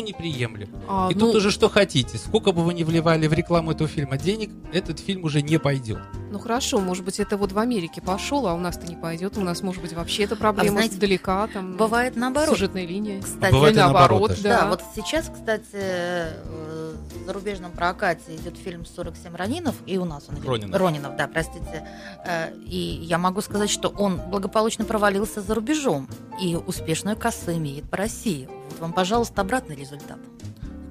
[0.00, 0.68] ну, неприемлем.
[0.88, 2.18] А, И ну, тут уже что хотите.
[2.18, 6.00] Сколько бы вы ни вливали в рекламу этого фильма денег, этот фильм уже не пойдет.
[6.32, 9.36] Ну хорошо, может быть, это вот в Америке пошел, а у нас-то не пойдет.
[9.36, 12.56] У нас, может быть, вообще эта проблема знаете, далека, там Бывает наоборот.
[12.56, 13.20] сюжетная линия.
[13.20, 14.42] Кстати, бывает и наоборот даже.
[14.42, 14.68] Да, да.
[14.68, 20.36] вот сейчас, кстати, э, в зарубежном прокате идет фильм «47 Ронинов», и у нас он
[20.36, 20.48] идет.
[20.48, 20.80] Ронинов.
[20.80, 21.86] Ронинов, да, простите.
[22.24, 26.08] Э, И я могу сказать, что он благополучно провалился за рубежом
[26.40, 28.48] и успешную кассу имеет по России.
[28.70, 30.18] Вот вам, пожалуйста, обратный результат.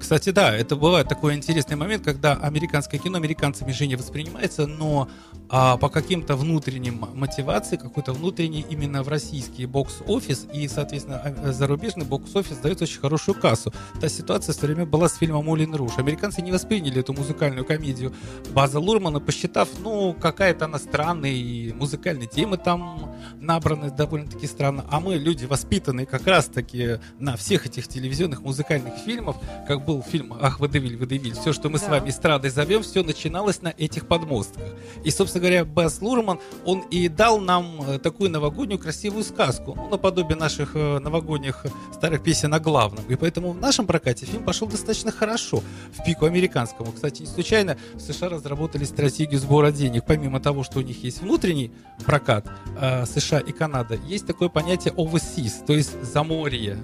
[0.02, 5.08] Кстати, да, это бывает такой интересный момент, когда американское кино американцами же не воспринимается, но
[5.48, 12.04] а, по каким-то внутренним мотивациям, какой-то внутренний именно в российский бокс-офис и, соответственно, а- зарубежный
[12.06, 13.72] бокс-офис дает очень хорошую кассу.
[14.00, 15.98] Та ситуация в свое время была с фильмом «Мулин Руш».
[15.98, 18.14] Американцы не восприняли эту музыкальную комедию
[18.54, 24.84] База Лурмана, посчитав, ну, какая-то она странная, и музыкальные темы там набраны довольно-таки странно.
[24.90, 29.36] А мы, люди воспитанные как раз-таки на всех этих телевизионных музыкальных фильмах,
[29.68, 31.90] как был фильм «Ах, Водевиль, Водевиль», все, что мы с Да.
[31.90, 34.62] вами эстрадой зовем, все начиналось на этих подмостках.
[35.04, 39.88] И, собственно говоря, Баз Лурман, он и дал нам э, такую новогоднюю красивую сказку, ну,
[39.88, 43.04] наподобие наших э, новогодних старых песен о главном.
[43.08, 46.92] И поэтому в нашем прокате фильм пошел достаточно хорошо, в пику американскому.
[46.92, 50.04] Кстати, не случайно в США разработали стратегию сбора денег.
[50.06, 51.72] Помимо того, что у них есть внутренний
[52.04, 52.46] прокат
[52.80, 56.78] э, США и Канада, есть такое понятие overseas, то есть заморье.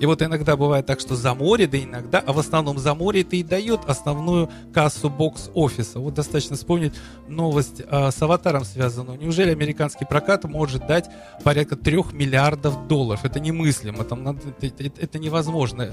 [0.00, 3.22] И вот иногда бывает так, что за море, да иногда, а в основном за море
[3.22, 6.00] это и дает основную кассу бокс-офиса.
[6.00, 6.94] Вот достаточно вспомнить
[7.28, 9.18] новость э, с «Аватаром» связанную.
[9.18, 11.08] Неужели американский прокат может дать
[11.42, 13.24] порядка трех миллиардов долларов?
[13.24, 15.90] Это немыслимо, там надо- это, это- это невозможно.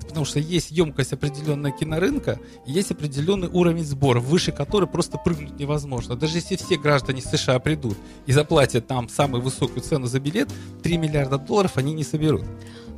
[0.00, 6.14] Потому что есть емкость определенная кинорынка, есть определенный уровень сбора, выше которой просто прыгнуть невозможно.
[6.14, 10.48] Даже если все граждане США придут и заплатят там самую высокую цену за билет,
[10.84, 12.44] 3 миллиарда долларов они не соберут.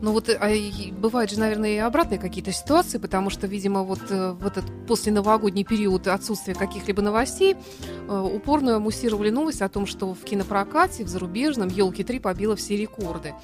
[0.03, 0.51] Ну вот а,
[0.93, 5.11] бывают же, наверное, и обратные какие-то ситуации, потому что, видимо, вот э, в этот после
[5.11, 7.57] новогодний период отсутствия каких-либо новостей
[8.09, 12.77] э, упорно муссировали новость о том, что в кинопрокате, в зарубежном, елки 3 побила все
[12.77, 13.35] рекорды.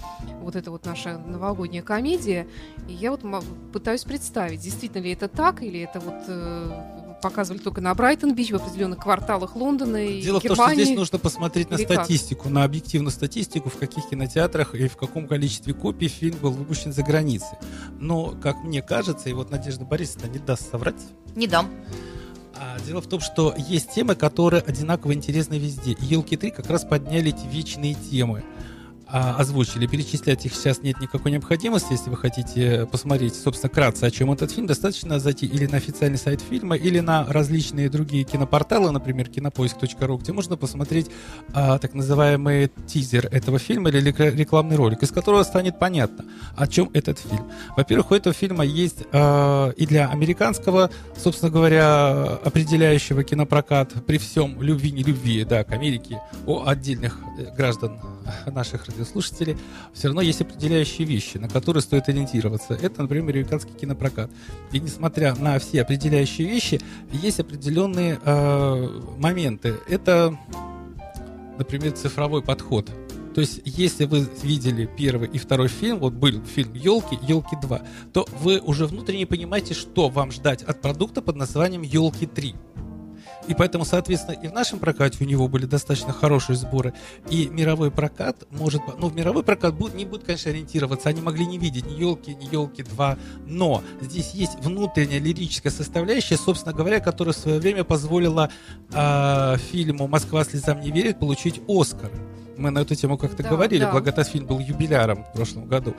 [0.41, 2.47] Вот это вот наша новогодняя комедия.
[2.87, 3.23] И я вот
[3.73, 8.57] пытаюсь представить, действительно ли это так, или это вот э, показывали только на Брайтон-Бич, в
[8.57, 10.85] определенных кварталах Лондона и Дело в том, что Германии.
[10.85, 12.05] здесь нужно посмотреть на Или как?
[12.05, 16.93] статистику, на объективную статистику, в каких кинотеатрах и в каком количестве копий фильм был выпущен
[16.93, 17.57] за границей.
[17.99, 20.97] Но, как мне кажется, и вот Надежда Борисовна не даст соврать,
[21.37, 21.71] Не дам.
[22.57, 25.93] а, дело в том, что есть темы, которые одинаково интересны везде.
[25.93, 28.45] И «Елки 3» как раз подняли эти вечные темы.
[29.13, 29.87] А, озвучили.
[29.87, 31.89] Перечислять их сейчас нет никакой необходимости.
[31.93, 36.17] Если вы хотите посмотреть, собственно, кратко, о чем этот фильм, достаточно зайти или на официальный
[36.17, 41.09] сайт фильма, или на различные другие кинопорталы, например, кинопоиск.ру, где можно посмотреть
[41.53, 46.25] а, так называемый тизер этого фильма или рекламный ролик, из которого станет понятно,
[46.57, 47.51] о чем этот фильм.
[47.77, 54.63] Во-первых, у этого фильма есть а, и для американского, собственно говоря, определяющего кинопрокат при всем
[54.63, 58.01] любви, не любви, да, к Америке, о отдельных э, граждан
[58.47, 59.57] наших радиослушателей,
[59.93, 62.75] все равно есть определяющие вещи, на которые стоит ориентироваться.
[62.75, 64.31] Это, например, американский кинопрокат.
[64.73, 66.81] И несмотря на все определяющие вещи,
[67.13, 69.75] есть определенные э, моменты.
[69.89, 70.37] Это,
[71.59, 72.91] например, цифровой подход.
[73.35, 77.87] То есть, если вы видели первый и второй фильм, вот был фильм «Елки», «Елки 2»,
[78.13, 82.55] то вы уже внутренне понимаете, что вам ждать от продукта под названием «Елки 3».
[83.49, 86.95] И поэтому, соответственно, и в нашем прокате у него были достаточно хорошие сборы.
[87.29, 88.83] И мировой прокат может...
[88.99, 91.09] Ну, в мировой прокат будет, не будет, конечно, ориентироваться.
[91.09, 93.19] Они могли не видеть ни елки, ни елки 2.
[93.47, 98.51] Но здесь есть внутренняя лирическая составляющая, собственно говоря, которая в свое время позволила
[98.93, 102.11] э, фильму «Москва слезам не верит» получить Оскар.
[102.57, 103.91] Мы на эту тему как-то да, говорили, да.
[103.91, 105.95] благо этот фильм был юбиляром в прошлом году.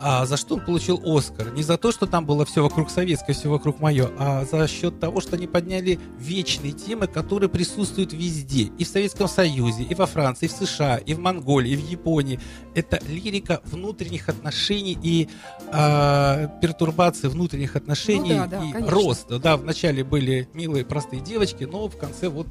[0.00, 1.52] А за что он получил Оскар?
[1.52, 5.00] Не за то, что там было все вокруг советское, все вокруг мое, а за счет
[5.00, 8.70] того, что они подняли вечные темы, которые присутствуют везде.
[8.78, 11.88] И в Советском Союзе, и во Франции, и в США, и в Монголии, и в
[11.88, 12.38] Японии.
[12.74, 15.28] Это лирика внутренних отношений и
[15.72, 18.90] э, пертурбации внутренних отношений Ну да, да, и конечно.
[18.90, 19.38] роста.
[19.38, 22.46] Да, вначале были милые простые девочки, но в конце вот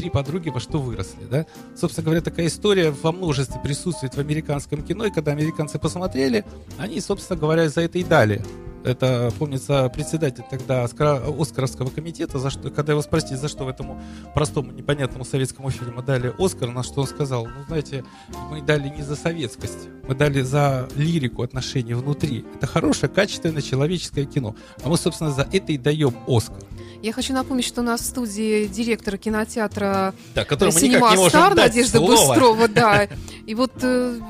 [0.00, 1.44] три подруги во что выросли, да?
[1.76, 6.46] Собственно говоря, такая история во множестве присутствует в американском кино, и когда американцы посмотрели,
[6.78, 8.42] они, собственно говоря, за это и дали.
[8.84, 14.00] Это, помнится, председатель тогда Оскаровского комитета, за что, когда его спросили, за что в этому
[14.34, 18.04] простому, непонятному советскому фильму дали Оскар, на что он сказал, ну, знаете,
[18.50, 22.44] мы дали не за советскость, мы дали за лирику отношений внутри.
[22.54, 24.56] Это хорошее, качественное человеческое кино.
[24.82, 26.62] А мы, собственно, за это и даем Оскар.
[27.02, 32.34] Я хочу напомнить, что у нас в студии директор кинотеатра Да, «Синема Стар» Надежда слова.
[32.34, 33.08] Быстрова, да.
[33.46, 34.20] И вот э,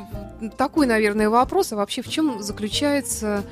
[0.56, 3.44] такой, наверное, вопрос, а вообще в чем заключается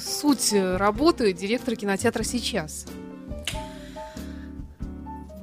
[0.00, 2.86] суть работы директора кинотеатра сейчас?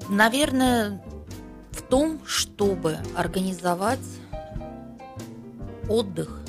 [0.10, 1.04] Наверное,
[1.72, 4.00] в том, чтобы организовать
[5.88, 6.42] отдых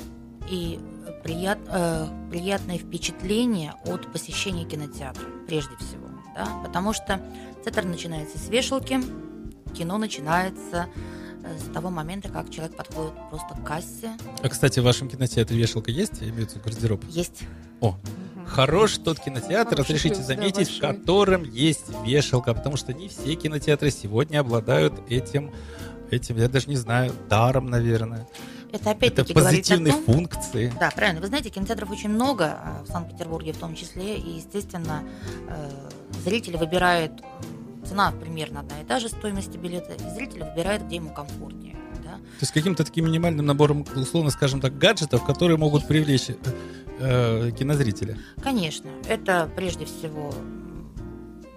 [0.49, 0.79] и
[1.23, 6.07] прият, э, приятное впечатление от посещения кинотеатра, прежде всего.
[6.35, 6.47] Да?
[6.63, 7.21] Потому что
[7.63, 8.99] театр начинается с вешалки,
[9.75, 11.20] кино начинается э,
[11.59, 14.11] с того момента, как человек подходит просто к кассе.
[14.41, 16.21] А, кстати, в вашем кинотеатре вешалка есть?
[16.21, 17.03] Имеется в виду гардероб?
[17.09, 17.43] Есть
[17.79, 17.97] О,
[18.47, 23.35] хорош тот кинотеатр, Хороший разрешите да, заметить, в котором есть вешалка, потому что не все
[23.35, 25.51] кинотеатры сегодня обладают этим,
[26.09, 28.27] этим, я даже не знаю, даром, наверное.
[28.71, 30.71] Это опять-таки позитивные том, функции.
[30.79, 31.19] Да, правильно.
[31.19, 35.03] Вы знаете, кинотеатров очень много, а, в Санкт-Петербурге в том числе, и, естественно,
[35.49, 35.89] э,
[36.23, 40.97] зрители выбирают, м, цена примерно одна и та же стоимости билета, и зритель выбирает, где
[40.97, 41.75] ему комфортнее.
[42.03, 42.11] Да?
[42.11, 46.35] То есть каким-то таким минимальным набором, условно скажем так, гаджетов, которые могут привлечь э,
[46.99, 48.17] э, кинозрителя.
[48.41, 50.33] Конечно, это прежде всего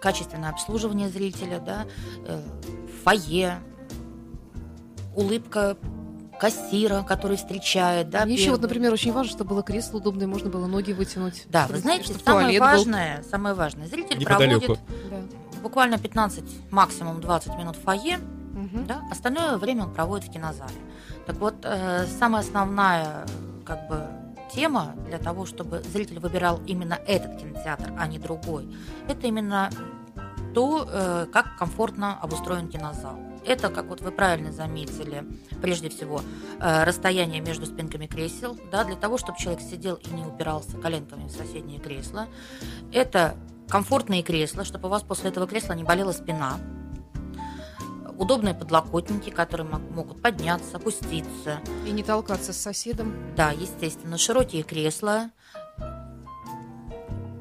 [0.01, 1.87] качественное обслуживание зрителя, да,
[2.27, 2.43] э,
[3.05, 3.59] фойе,
[5.17, 5.77] улыбка
[6.39, 8.25] кассира, который встречает, да.
[8.25, 11.45] Мне еще вот, например, очень важно, чтобы было кресло удобное, можно было ноги вытянуть.
[11.49, 12.67] Да, вы знаете, чтобы самое туалет был.
[12.69, 14.61] важное, самое важное, зритель Неподалеку.
[14.77, 15.59] проводит Да.
[15.63, 18.19] буквально 15, максимум 20 минут в фойе,
[18.53, 18.87] Мгм.
[18.87, 20.75] да, остальное время он проводит в кинозале.
[21.27, 23.27] Так вот, э, самая основная
[23.65, 24.03] как бы
[24.55, 28.69] тема для того, чтобы зритель выбирал именно этот кинотеатр, а не другой,
[29.09, 29.71] это именно
[30.55, 33.19] то, э, как комфортно обустроен кинозал.
[33.47, 35.25] Это, как вот вы правильно заметили,
[35.61, 36.23] прежде всего,
[36.61, 41.27] э, расстояние между спинками кресел, да, для того, чтобы человек сидел и не упирался коленками
[41.27, 42.27] в соседнее кресло.
[42.93, 43.37] Это
[43.69, 46.59] комфортные кресла, чтобы у вас после этого кресла не болела спина.
[48.17, 51.59] Удобные подлокотники, которые мог- могут подняться, опуститься.
[51.85, 53.13] И не толкаться с соседом.
[53.37, 55.31] Да, естественно, широкие кресла.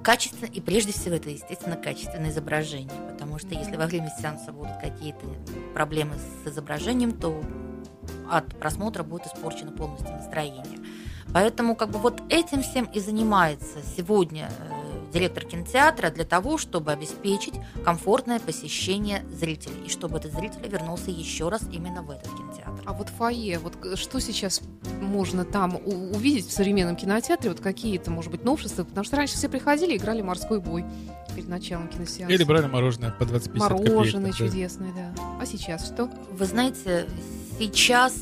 [0.03, 4.75] Качественно, и прежде всего это, естественно, качественное изображение, потому что если во время сеанса будут
[4.81, 5.25] какие-то
[5.73, 7.41] проблемы с изображением, то
[8.29, 10.79] от просмотра будет испорчено полностью настроение.
[11.33, 16.91] Поэтому как бы вот этим всем и занимается сегодня э, директор кинотеатра для того, чтобы
[16.91, 17.53] обеспечить
[17.85, 22.62] комфортное посещение зрителей, и чтобы этот зритель вернулся еще раз именно в этот кинотеатр.
[22.85, 24.61] А вот фойе, вот что сейчас
[25.01, 27.49] можно там увидеть в современном кинотеатре?
[27.49, 28.83] Вот какие-то, может быть, новшества?
[28.83, 30.85] Потому что раньше все приходили, играли морской бой
[31.35, 32.33] перед началом киносеанса.
[32.33, 33.89] Или брали мороженое по 20-50 копеек.
[33.89, 34.37] Мороженое да.
[34.37, 35.13] чудесное, да.
[35.41, 36.09] А сейчас что?
[36.31, 37.07] Вы знаете,
[37.59, 38.13] сейчас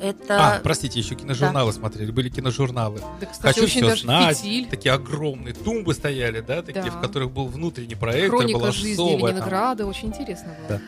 [0.00, 0.56] Это...
[0.56, 3.00] А, простите, еще киножурналы смотрели, были киножурналы.
[3.20, 4.38] Да, кстати, Хочу очень все даже знать.
[4.38, 4.68] фитиль.
[4.68, 6.90] Такие огромные тумбы стояли, да, такие, Да.
[6.92, 9.36] в которых был внутренний проектор, Хроника была жизни сова, там.
[9.38, 9.86] Ленинграда.
[9.86, 10.78] Очень интересно было.
[10.78, 10.80] Да.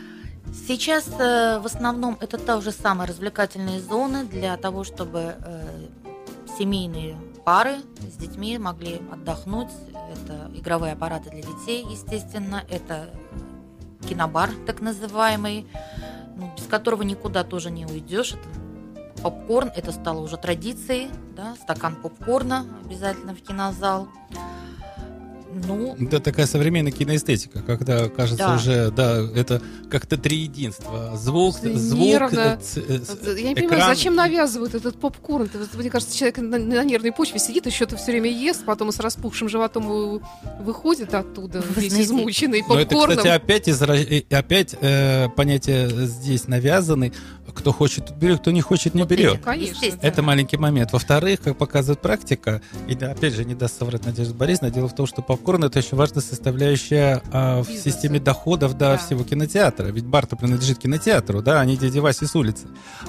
[0.67, 5.87] Сейчас э, в основном это та же самая развлекательные зоны для того, чтобы э,
[6.59, 9.71] семейные пары с детьми могли отдохнуть.
[10.13, 12.63] Это игровые аппараты для детей, естественно.
[12.69, 13.11] Это
[14.09, 15.67] кинобар, так называемый,
[16.37, 18.33] ну, без которого никуда тоже не уйдешь.
[18.33, 24.09] Это попкорн, это стало уже традицией, да, стакан попкорна обязательно в кинозал.
[25.67, 28.55] Ну, Это такая современная киноэстетика, когда кажется Да.
[28.55, 31.17] уже, да, это как-то три единства.
[31.17, 32.59] Звук, звук, нервно.
[32.59, 33.95] э, ц- э, Я не понимаю, экран.
[33.97, 35.45] зачем навязывают этот попкорн?
[35.53, 38.93] Это, Мне кажется, человек на, на нервной почве сидит, еще то все время ест, потом
[38.93, 40.21] с распухшим животом вы-
[40.61, 43.17] выходит оттуда, Вы весь знаете, измученный Но это, попкорном.
[43.19, 47.13] кстати, опять, э, опять э, понятие здесь навязаны.
[47.55, 49.33] Кто хочет, тот берет, кто не хочет, не вот берет.
[49.35, 49.87] именно, Конечно.
[50.03, 50.93] Это маленький момент.
[50.93, 54.95] Во-вторых, как показывает практика, и да, опять же, не даст соврать Надежда Борисовна, дело в
[54.95, 57.91] том, что попкорн это очень важная составляющая а, в Бизнеса.
[57.91, 58.99] системе доходов да, Да.
[58.99, 59.87] всего кинотеатра.
[59.89, 62.67] Ведь бар-то принадлежит кинотеатру, да, а не дяде Васе с улицы.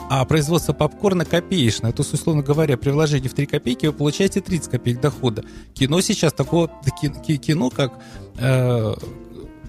[0.09, 1.91] А производство попкорна копеечное.
[1.91, 5.43] То есть, условно говоря, при вложении в 3 копейки вы получаете 30 копеек дохода.
[5.73, 6.69] Кино сейчас такого,
[7.01, 7.93] ки- ки- кино, как
[8.37, 8.93] э,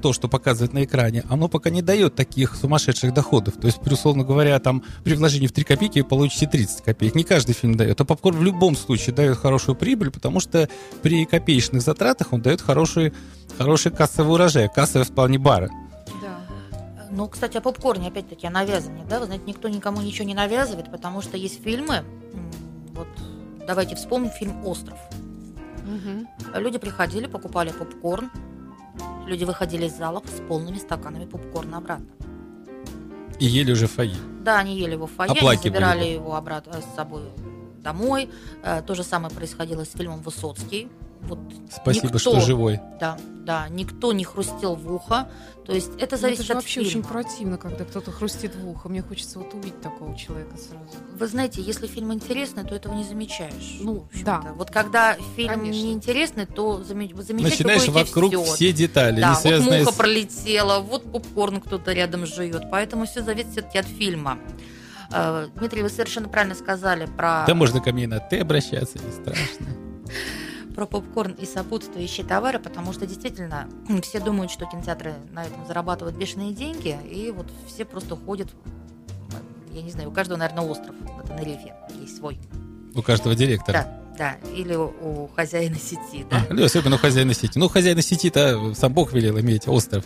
[0.03, 3.55] то, что показывает на экране, оно пока не дает таких сумасшедших доходов.
[3.55, 7.15] То есть, условно говоря, там при вложении в 3 копейки вы получите 30 копеек.
[7.15, 8.01] Не каждый фильм дает.
[8.01, 10.69] А попкорн в любом случае дает хорошую прибыль, потому что
[11.03, 13.13] при копеечных затратах он дает хороший,
[13.57, 15.71] хороший кассовый урожай, кассовый вполне бара.
[16.21, 16.41] Да.
[17.11, 20.91] Ну, кстати, о попкорне, опять-таки, о навязывании, да, вы знаете, никто никому ничего не навязывает,
[20.91, 22.05] потому что есть фильмы,
[22.95, 23.07] вот,
[23.67, 24.99] давайте вспомним фильм «Остров».
[25.85, 26.27] Мгм.
[26.55, 28.31] Люди приходили, покупали попкорн,
[29.27, 32.07] люди выходили из залов с полными стаканами попкорна обратно.
[33.39, 34.17] И ели уже фойе.
[34.41, 36.35] Да, они ели его в фойе, они забирали его.
[36.37, 37.23] обратно с собой
[37.79, 38.31] домой.
[38.63, 40.89] Э, То же самое происходило с фильмом «Высоцкий».
[41.23, 41.39] Вот
[41.71, 42.81] Спасибо, никто, что живой.
[43.01, 45.29] Да, да, никто не хрустел в ухо.
[45.65, 46.89] То есть это Ну, зависит это же от вообще фильма.
[46.89, 48.89] очень противно, когда кто-то хрустит в ухо.
[48.89, 50.85] Мне хочется вот убить такого человека сразу.
[51.17, 53.79] Вы знаете, если фильм интересный, то этого не замечаешь.
[53.81, 54.25] Ну, в общем-то.
[54.45, 54.53] да.
[54.57, 55.81] Вот когда фильм Конечно.
[55.87, 58.43] неинтересный, то заме- вы замечать Начинаешь вокруг всё.
[58.45, 59.97] все детали, Да, не вот связанные муха с...
[59.97, 62.65] пролетела, вот попкорн кто-то рядом жует.
[62.71, 64.39] Поэтому все зависит все-таки от фильма.
[65.13, 69.13] Э, Дмитрий, вы совершенно правильно сказали про, Да можно ко мне на «ты» обращаться, не
[69.13, 69.67] страшно.
[70.75, 73.69] Про попкорн и сопутствующие товары, потому что действительно
[74.03, 78.49] все думают, что кинотеатры на этом зарабатывают бешеные деньги, и вот все просто ходят,
[79.73, 82.39] я не знаю, у каждого, наверное, остров на Тенерифе есть свой.
[82.95, 83.87] У каждого директора.
[84.19, 86.45] Да, да, или у, у хозяина сети, да.
[86.49, 87.59] А, ну, особенно у хозяина сети.
[87.59, 90.05] Ну, хозяина сети-то сам Бог велел иметь остров.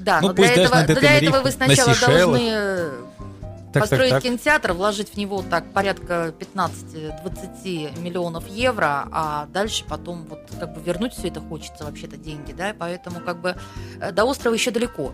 [0.00, 2.79] Да, Ну, но для этого, на для этого вы на сначала должны э,
[3.72, 4.24] Так, построить так, так.
[4.24, 10.80] кинотеатр, вложить в него так порядка 15-20 миллионов евро, а дальше потом вот как бы
[10.80, 13.56] вернуть все это хочется вообще-то деньги, да, поэтому как бы
[14.00, 15.12] э, до острова еще далеко,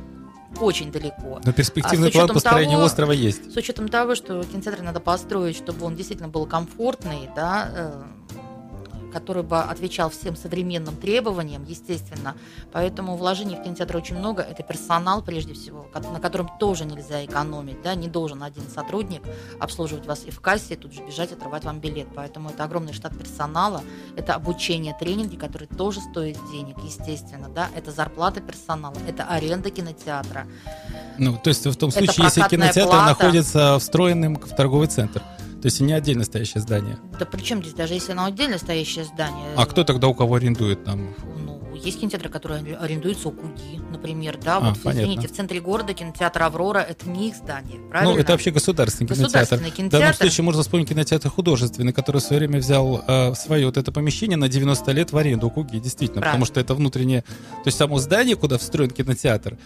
[0.59, 1.41] очень далеко.
[1.45, 3.53] Но перспективный А план построения того- острова есть.
[3.53, 8.03] С учетом того, что кинотеатр надо построить, чтобы он действительно был комфортный, да, э,
[9.17, 12.37] который бы отвечал всем современным требованиям, естественно.
[12.71, 14.43] Поэтому вложений в кинотеатр очень много.
[14.43, 17.81] Это персонал, прежде всего, на котором тоже нельзя экономить.
[17.83, 17.95] Да?
[17.95, 19.23] Не должен один сотрудник
[19.59, 22.09] обслуживать вас и в кассе, и тут же бежать, отрывать вам билет.
[22.15, 23.81] Поэтому это огромный штат персонала,
[24.17, 27.49] это обучение, тренинги, которые тоже стоят денег, естественно.
[27.49, 27.69] Да?
[27.75, 30.47] Это зарплата персонала, это аренда кинотеатра.
[31.17, 33.07] Ну, то есть в том случае, если кинотеатр плата.
[33.07, 35.23] находится встроенным в торговый центр.
[35.67, 36.97] То есть не отдельно стоящее здание.
[37.19, 40.85] Да причем здесь, даже если оно отдельно стоящее здание, А кто тогда у кого арендует
[40.85, 41.13] там?
[41.45, 45.01] Ну, есть кинотеатры, которые арендуются у Куги, например, да, А, вот понятно.
[45.01, 48.15] извините, в центре города кинотеатр Аврора это не их здание, правильно?
[48.15, 49.33] Ну, это вообще государственный кинотеатр.
[49.41, 50.17] Государственный В данном кинотеатр.
[50.19, 54.37] случае можно вспомнить кинотеатр художественный, который в свое время взял э, свое вот это помещение
[54.37, 56.47] на 90 лет в аренду у Куги, действительно, потому Правильно.
[56.47, 59.59] что это внутреннее, то есть само здание, куда встроен кинотеатр,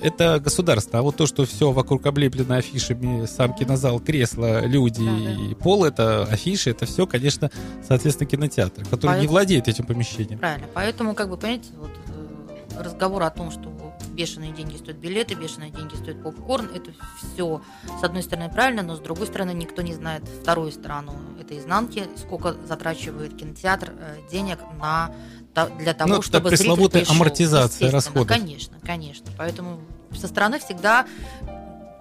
[0.00, 5.32] это государство, а вот то, что все вокруг облеплено афишами, сам кинозал, кресла, люди Да,
[5.50, 7.50] и пол, это афиши, это все, конечно,
[7.86, 10.38] соответственно, кинотеатр, который не Поэтому- владеет этим помещением.
[10.38, 13.72] Правильно, поэтому, как бы, понимаете, вот э, разговор о том, что
[14.12, 17.60] бешеные деньги стоят билеты, бешеные деньги стоят попкорн, это все,
[18.00, 22.04] с одной стороны, правильно, но с другой стороны, никто не знает вторую сторону этой изнанки,
[22.16, 25.12] сколько затрачивает кинотеатр э, денег на
[25.78, 27.16] для того, Ну, это чтобы зритель пресловутая пришел.
[27.16, 28.28] амортизация расходов.
[28.28, 29.26] Конечно, конечно.
[29.38, 29.80] Поэтому
[30.14, 31.06] со стороны всегда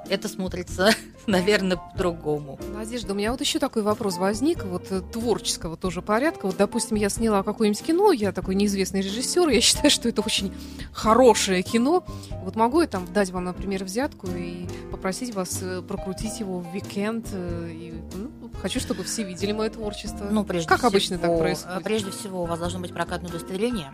[0.07, 0.91] это смотрится,
[1.25, 2.59] наверное, по-другому.
[2.75, 6.45] Надежда, у меня вот еще такой вопрос возник, вот э, творческого тоже порядка.
[6.45, 10.53] Вот, допустим, я сняла какое-нибудь кино, я такой неизвестный режиссер, я считаю, что это очень
[10.91, 12.05] хорошее кино.
[12.43, 16.71] Вот могу я там дать вам, например, взятку и попросить вас э, прокрутить его в
[16.73, 17.27] уикенд?
[17.31, 20.27] э, И, ну, хочу, чтобы все видели мое творчество.
[20.29, 21.83] Ну, прежде как всего, обычно так происходит?
[21.83, 23.91] Прежде всего, у вас должно быть прокатное удостоверение,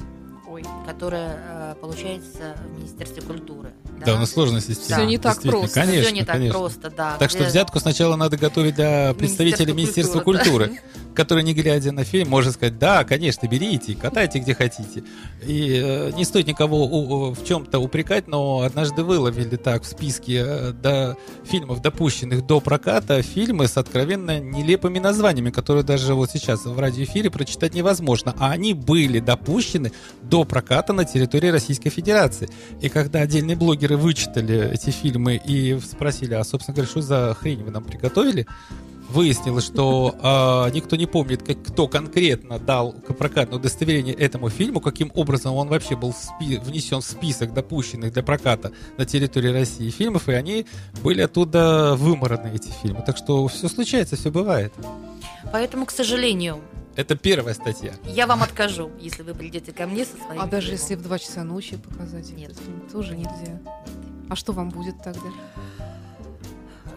[0.51, 3.71] Ой, которое э, получается в Министерстве культуры.
[4.05, 4.99] Да, у нас сложная система.
[4.99, 5.79] Всё не так просто.
[5.79, 6.59] Конечно, Все не так конечно.
[6.59, 7.15] просто, да.
[7.17, 10.81] Так что взятку сначала надо готовить для представителей Министерства культуры, культуры,
[11.15, 15.03] который, не глядя на фильм, может сказать, да, конечно, берите, катайте где хотите.
[15.45, 20.71] И э, не стоит никого в чем-то упрекать, но однажды выловили так в списке э,
[20.71, 26.77] до фильмов, допущенных до проката, фильмы с откровенно нелепыми названиями, которые даже вот сейчас в
[26.77, 28.35] радиоэфире прочитать невозможно.
[28.37, 29.91] А они были допущены
[30.21, 32.49] до проката на территории Российской Федерации.
[32.81, 37.63] И когда отдельные блогеры вычитали эти фильмы и спросили, а, собственно говоря, что за хрень
[37.63, 38.47] вы нам приготовили,
[39.09, 45.11] выяснилось, что а, никто не помнит, как, кто конкретно дал прокатное удостоверение этому фильму, каким
[45.15, 50.29] образом он вообще был спи- внесен в список допущенных для проката на территории России фильмов,
[50.29, 50.65] и они
[51.03, 53.03] были оттуда вымораны, эти фильмы.
[53.05, 54.73] Так что все случается, все бывает.
[55.51, 56.61] Поэтому, к сожалению,
[56.95, 57.93] Это первая статья.
[58.05, 60.81] я вам откажу, если вы придете ко мне со своим а даже фильмом.
[60.81, 62.51] если в 2 часа ночи показать Нет.
[62.51, 63.59] этот фильм, тоже нельзя.
[64.29, 65.29] А что вам будет тогда?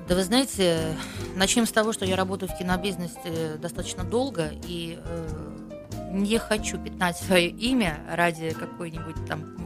[0.09, 0.97] Да вы знаете,
[1.37, 5.55] начнем с того, что я работаю в кинобизнесе достаточно долго и э,
[6.11, 9.57] не хочу пятнать свое имя ради какой-нибудь там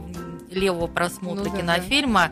[0.49, 2.31] левого просмотра Ну да, кинофильма.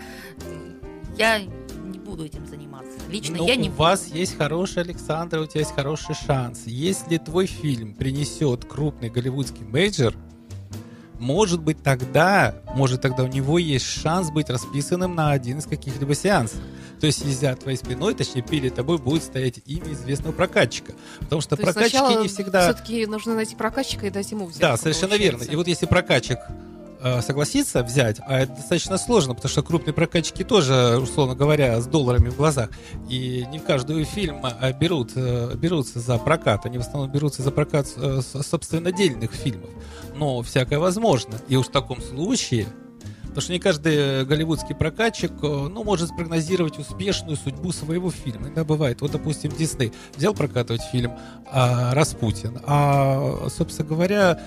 [1.17, 2.66] Я не буду этим заниматься.
[3.09, 6.63] Лично Но я не у вас есть хороший Александр, у тебя есть хороший шанс.
[6.65, 10.15] Если твой фильм принесет крупный голливудский major,
[11.19, 16.13] может быть тогда, может тогда у него есть шанс быть расписанным на один из каких-либо
[16.13, 16.59] сеансов.
[16.99, 20.93] То есть за твоей спиной, точнее перед тобой будет стоять имя известного прокатчика.
[21.19, 22.73] Потому что То прокатчики не всегда...
[22.73, 24.61] Все-таки нужно найти прокатчика и дать ему взятку.
[24.61, 25.39] Да, совершенно получается.
[25.39, 25.51] верно.
[25.51, 26.39] И вот если прокатчик
[27.21, 32.29] согласится взять, а это достаточно сложно, потому что крупные прокатчики тоже, условно говоря, с долларами
[32.29, 32.69] в глазах,
[33.09, 37.41] и не в каждый фильм э, берут, э, берутся за прокат, они в основном берутся
[37.41, 39.69] за прокат э, с- собственно отдельных фильмов.
[40.15, 41.35] Но всякое возможно.
[41.47, 42.67] И уж в таком случае
[43.37, 48.47] Потому что не каждый голливудский прокатчик э, ну, может спрогнозировать успешную судьбу своего фильма.
[48.47, 49.01] Иногда бывает.
[49.01, 51.11] Вот, допустим, Дисней взял прокатывать фильм
[51.45, 54.41] а, «Распутин», а, собственно говоря,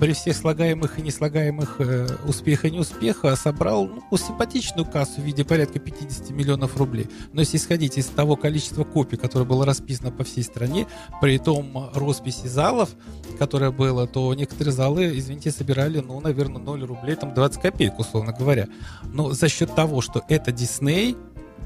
[0.00, 5.44] при всех слагаемых и неслагаемых э, успеха и неуспеха собрал ну, симпатичную кассу в виде
[5.44, 7.08] порядка 50 миллионов рублей.
[7.32, 10.86] Но если исходить из того количества копий, которое было расписано по всей стране,
[11.20, 12.90] при том росписи залов,
[13.38, 18.32] которое было, то некоторые залы, извините, собирали, ну, наверное, 0 рублей, там 20 копеек, условно
[18.32, 18.68] говоря.
[19.04, 21.16] Но за счет того, что это Дисней,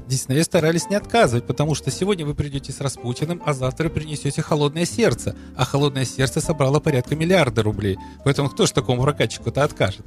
[0.07, 4.85] Дисней старались не отказывать, потому что сегодня вы придете с Распутиным, а завтра принесете «Холодное
[4.85, 5.35] сердце».
[5.55, 7.97] А «Холодное сердце» собрало порядка миллиарда рублей.
[8.25, 10.05] Поэтому кто же такому прокатчику-то откажет?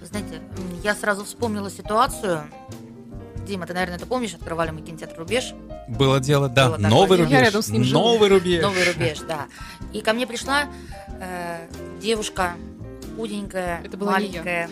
[0.00, 0.42] Вы знаете,
[0.82, 2.42] я сразу вспомнила ситуацию.
[3.46, 5.54] Дима, ты, наверное, это помнишь, открывали мы кинотеатр «Рубеж».
[5.88, 7.26] Было дело, да, Было новый дело.
[7.26, 7.30] рубеж.
[7.30, 8.00] Я рядом с ним живу.
[8.00, 8.62] новый рубеж.
[8.62, 9.46] Новый рубеж, да.
[9.92, 10.66] И ко мне пришла
[11.20, 11.66] э,
[12.00, 12.54] девушка,
[13.16, 14.70] худенькая, Это была маленькая,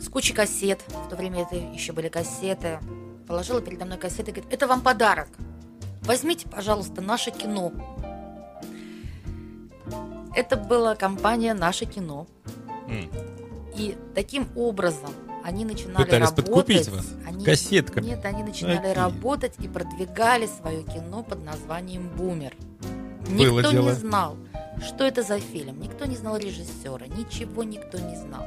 [0.00, 0.80] с кучей кассет.
[0.88, 2.78] В то время это еще были кассеты.
[3.30, 5.28] Положила передо мной кассеты и говорит, это вам подарок.
[6.02, 7.70] Возьмите, пожалуйста, наше кино.
[10.34, 12.26] Это была компания «Наше кино».
[12.88, 13.08] М.
[13.76, 15.10] И таким образом
[15.44, 16.46] они начинали Пытались работать.
[16.46, 18.06] подкупить вас Они, кассетками.
[18.06, 18.94] Нет, они начинали Какие?
[18.94, 22.56] работать и продвигали свое кино под названием «Бумер».
[23.28, 23.90] Было Никто дело.
[23.90, 24.36] не знал,
[24.80, 25.80] что это за фильм.
[25.80, 28.46] Никто не знал режиссера, ничего никто не знал.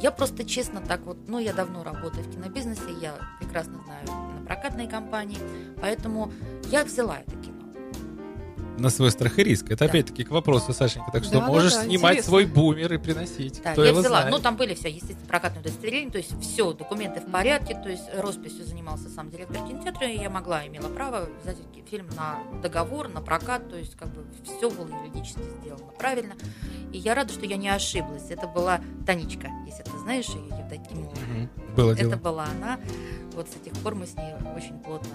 [0.00, 4.44] Я просто честно так вот, ну, я давно работаю в кинобизнесе, я прекрасно знаю на
[4.44, 5.38] прокатной компании,
[5.80, 6.32] поэтому
[6.70, 7.61] я взяла это кино.
[8.82, 9.66] На свой страх и риск.
[9.66, 9.84] Это Да.
[9.84, 11.12] опять-таки к вопросу, Сашенька.
[11.12, 12.28] Так что Да, можешь да, снимать интересно.
[12.30, 13.60] свой бумер и приносить.
[13.62, 14.18] Да, Кто я его взяла.
[14.22, 14.34] знает.
[14.34, 18.02] Ну, там были все, естественно, прокатные удостоверения, то есть все, документы в порядке, то есть
[18.12, 21.58] росписью занимался сам директор кинотеатра, и я могла, имела право взять
[21.88, 26.34] фильм на договор, на прокат, то есть как бы все было юридически сделано правильно.
[26.92, 28.30] И я рада, что я не ошиблась.
[28.30, 31.14] Это была Таничка, если ты знаешь ее, Евдокимова.
[31.14, 31.48] Мгм.
[31.76, 32.16] Было Это дело.
[32.16, 32.80] была она.
[33.34, 35.08] Вот с тех пор мы с ней очень плотно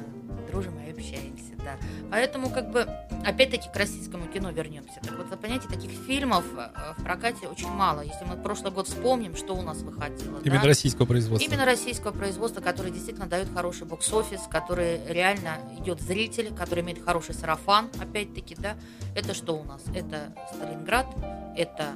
[0.47, 1.78] дружим и общаемся, да.
[2.09, 2.88] Поэтому, как бы,
[3.25, 4.99] опять-таки, к российскому кино вернемся.
[5.01, 8.01] Так вот, вы понимаете, таких фильмов э, в прокате очень мало.
[8.01, 10.67] Если мы прошлый год вспомним, что у нас выходило, Именно да?
[10.67, 11.47] российского производства.
[11.47, 17.36] Именно российского производства, который действительно дает хороший бокс-офис, который реально идет зритель, который имеет хороший
[17.36, 18.75] сарафан, опять-таки, да.
[19.15, 19.84] Это что у нас?
[19.93, 21.07] Это Сталинград,
[21.55, 21.93] это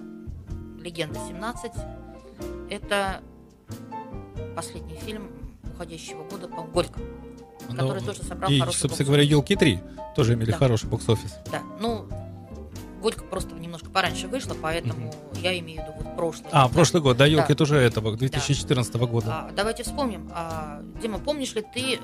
[0.79, 1.71] Легенда 17,
[2.69, 3.21] это
[4.55, 5.29] последний фильм
[5.73, 6.99] уходящего года, по-моему, Горько.
[7.73, 9.79] Ну, который тоже собрал и, хороший собственно говоря, елки 3
[10.15, 10.57] тоже имели Да.
[10.57, 11.35] хороший бокс-офис.
[11.51, 12.07] Да, ну,
[13.01, 15.11] Горько просто немножко пораньше вышла, поэтому
[15.41, 16.47] я имею в виду вот прошлый.
[16.51, 16.73] А, год.
[16.73, 17.55] прошлый год, да, елки Да.
[17.55, 19.27] тоже этого, 2014 года.
[19.31, 20.29] А, давайте вспомним.
[20.35, 21.99] А, Дима, помнишь ли ты,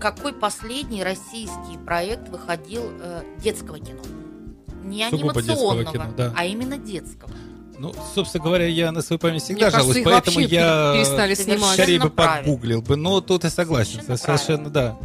[0.00, 4.00] какой последний российский проект выходил э, детского кино?
[4.82, 6.34] Не Сугубо анимационного, кино, да.
[6.36, 7.30] а именно детского.
[7.80, 11.34] Ну, собственно говоря, я на свою память всегда Мне кажется, жалуюсь, их поэтому я перестали
[11.34, 11.72] снимать.
[11.72, 12.96] скорее бы погуглил бы.
[12.96, 14.98] Но тут я согласен, Совершенно совершенно, да.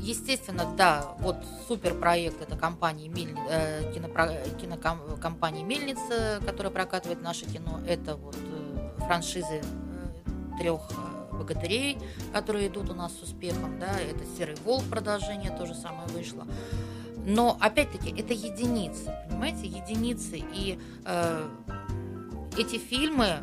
[0.00, 1.36] Естественно, да, вот
[1.68, 3.34] суперпроект это компании Мель...
[3.50, 7.78] э, кинопро- киноком- компании Мельница, которая прокатывает наше кино.
[7.86, 9.60] Это вот э, франшизы
[10.58, 10.80] трех
[11.32, 11.98] богатырей,
[12.32, 16.46] которые идут у нас с успехом, да, это Серый Волк продолжение то же самое вышло.
[17.26, 20.42] Но опять-таки это единицы, понимаете, единицы.
[20.54, 21.48] И э,
[22.56, 23.38] эти фильмы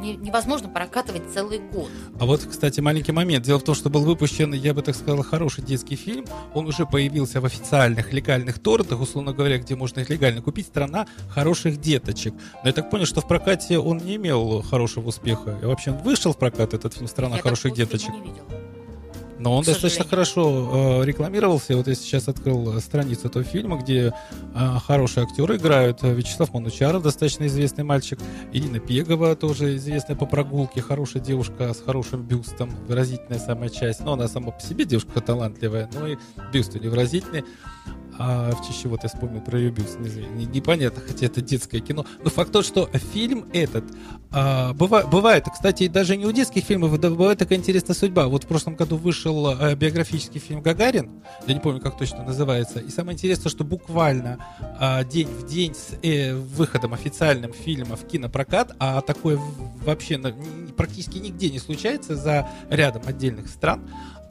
[0.00, 1.88] не- невозможно прокатывать целый год.
[2.20, 3.44] А вот, кстати, маленький момент.
[3.44, 6.24] Дело в том, что был выпущен, я бы так сказал, хороший детский фильм.
[6.54, 10.66] Он уже появился в официальных легальных торрентах, условно говоря, где можно их легально купить.
[10.66, 12.34] Страна хороших деточек.
[12.62, 15.58] Но я так понял, что в прокате он не имел хорошего успеха.
[15.62, 18.10] И вообще он вышел в прокат, этот фильм «Страна Я хороших деточек».
[18.10, 18.71] не видела.
[19.42, 21.76] Но он достаточно хорошо э, рекламировался.
[21.76, 24.12] Вот я сейчас открыл э, страницу этого фильма, где
[24.54, 26.04] э, хорошие актеры играют.
[26.04, 28.20] Э, Вячеслав Манучаров, достаточно известный мальчик.
[28.52, 30.80] Ирина Пегова, тоже известная по прогулке.
[30.80, 32.70] Хорошая девушка с хорошим бюстом.
[32.86, 34.00] Выразительная самая часть.
[34.04, 36.18] Но она сама по себе девушка талантливая, но и
[36.52, 37.44] бюст у нее выразительный.
[38.18, 39.98] А в честь вот я вспомнил про ее бюст.
[39.98, 42.06] Не Непонятно, хотя это детское кино.
[42.22, 43.84] Но факт тот, что фильм этот
[44.30, 48.28] а, быва- бывает, кстати, даже не у детских фильмов, да, бывает такая интересная судьба.
[48.28, 51.10] Вот в прошлом году вышел э, биографический фильм «Гагарин»,
[51.46, 54.38] я не помню, как точно называется, и самое интересное, что буквально
[54.78, 59.38] а, день в день с э, выходом официальным фильма в кинопрокат, а такое
[59.84, 60.18] вообще
[60.76, 63.82] практически нигде не случается за рядом отдельных стран,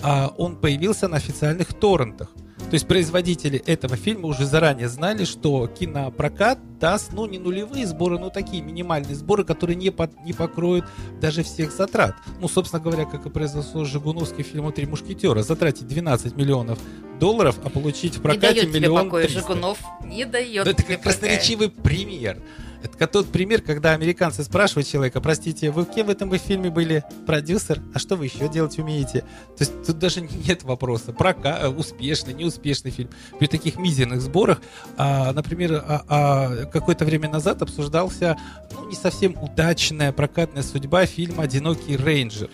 [0.02, 2.30] а, он появился на официальных торрентах.
[2.72, 8.18] То есть производители этого фильма уже заранее знали, что кинопрокат даст, ну, не нулевые сборы,
[8.18, 10.86] но такие минимальные сборы, которые не, под- не покроют
[11.20, 12.16] даже всех затрат.
[12.40, 15.44] Ну, собственно говоря, как и произошло с Жигуновским фильмом «Три мушкетера».
[15.44, 16.80] Затратить 12 миллионов
[17.20, 19.42] долларов, а получить в Не прокате дает тебе миллион покоя 300.
[19.42, 19.78] Жигунов.
[20.06, 22.38] Не дает Ну, это тебе как красноречивый пример.
[22.84, 27.04] Это тот пример, когда американцы спрашивают человека, простите, вы кем в этом фильме были?
[27.26, 27.82] Продюсер?
[27.94, 29.22] А что вы еще делать умеете?
[29.58, 31.14] То есть тут даже нет вопроса.
[31.14, 31.60] Прока...
[31.62, 33.10] э, Успешный, неуспешный фильм.
[33.40, 34.62] При таких мизерных сборах,
[34.98, 38.38] а, например, а- а, какое-то время назад обсуждался
[38.74, 42.50] ну, не совсем удачная прокатная судьба фильма «Одинокий рейнджер»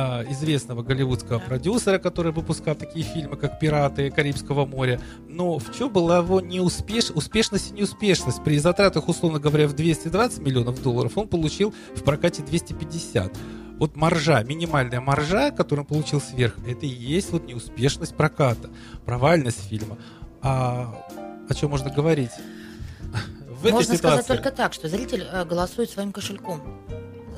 [0.00, 5.00] а, известного голливудского продюсера, который выпускал такие фильмы, как «Пираты Карибского моря».
[5.26, 7.10] Но в чем была его неуспеш...
[7.10, 8.44] успешность и неуспешность?
[8.44, 13.36] При затратах, условно говоря, в 220 миллионов долларов он получил в прокате 250.
[13.80, 18.70] Вот маржа, минимальная маржа, которую он получил сверх, это и есть вот неуспешность проката,
[19.04, 19.98] провальность фильма.
[20.42, 20.94] А
[21.48, 22.30] о чем можно говорить?
[23.48, 26.62] В этой Можно сказать ситуации- только так, что зритель э, голосует своим кошельком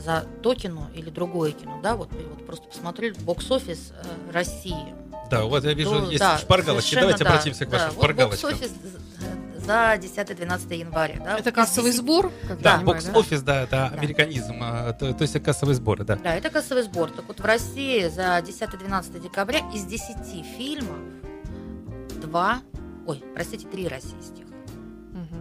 [0.00, 4.94] за то кино или другое кино, да, вот, вот просто посмотрели бокс-офис э, России.
[5.30, 6.94] Да, вот я вижу, Ну, есть да, шпаргалочки.
[6.94, 7.78] Давайте да, обратимся к да.
[7.78, 8.50] вашим Вот шпаргалочкам.
[8.50, 8.72] бокс-офис
[9.58, 11.38] за 10-12 января, да.
[11.38, 12.32] Это кассовый 10 сбор?
[12.60, 16.16] Да, бокс-офис, да, это американизм, а, то, то есть кассовые сборы, да.
[16.16, 17.10] Да, это кассовый сбор.
[17.10, 20.96] Так вот, в России за 10-12 декабря из 10 фильмов
[22.20, 22.60] два,
[23.06, 24.49] ой, простите, три российских.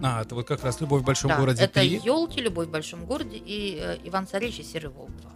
[0.01, 2.01] А, это вот как раз «Любовь в большом Да, городе это 3».
[2.05, 5.31] елки, любовь в большом городе и э, Иван Царевич и Серый Волк 2.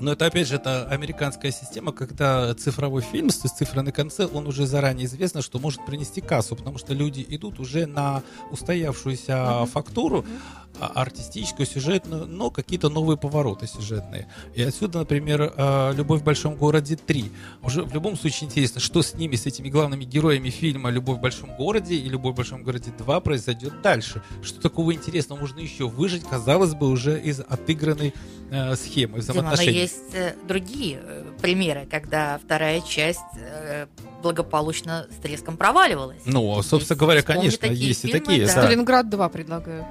[0.00, 4.46] Но это, опять же, это американская система, когда цифровой фильм, есть цифра на конце, он
[4.46, 9.66] уже заранее известно, что может принести кассу, потому что люди идут уже на устоявшуюся Мгм.
[9.66, 14.28] фактуру, а, артистическую, сюжетную, но какие-то новые повороты сюжетные.
[14.54, 17.30] И отсюда, например, э, «Любовь в большом городе 3».
[17.62, 21.20] Уже в любом случае интересно, что с ними, с этими главными героями фильма «Любовь в
[21.20, 24.22] большом городе» и «Любовь в большом городе 2» произойдет дальше.
[24.42, 28.14] Что такого интересного можно еще выжить, казалось бы, уже из отыгранной
[28.50, 29.78] э, схемы Дима, но взаимоотношений.
[29.78, 33.86] есть э, другие э, примеры, когда вторая часть э,
[34.22, 36.22] благополучно с треском проваливалась.
[36.24, 38.46] Ну, собственно Есть, говоря, конечно, есть и такие.
[38.46, 38.52] да.
[38.52, 39.86] Сталинград 2 предлагаю.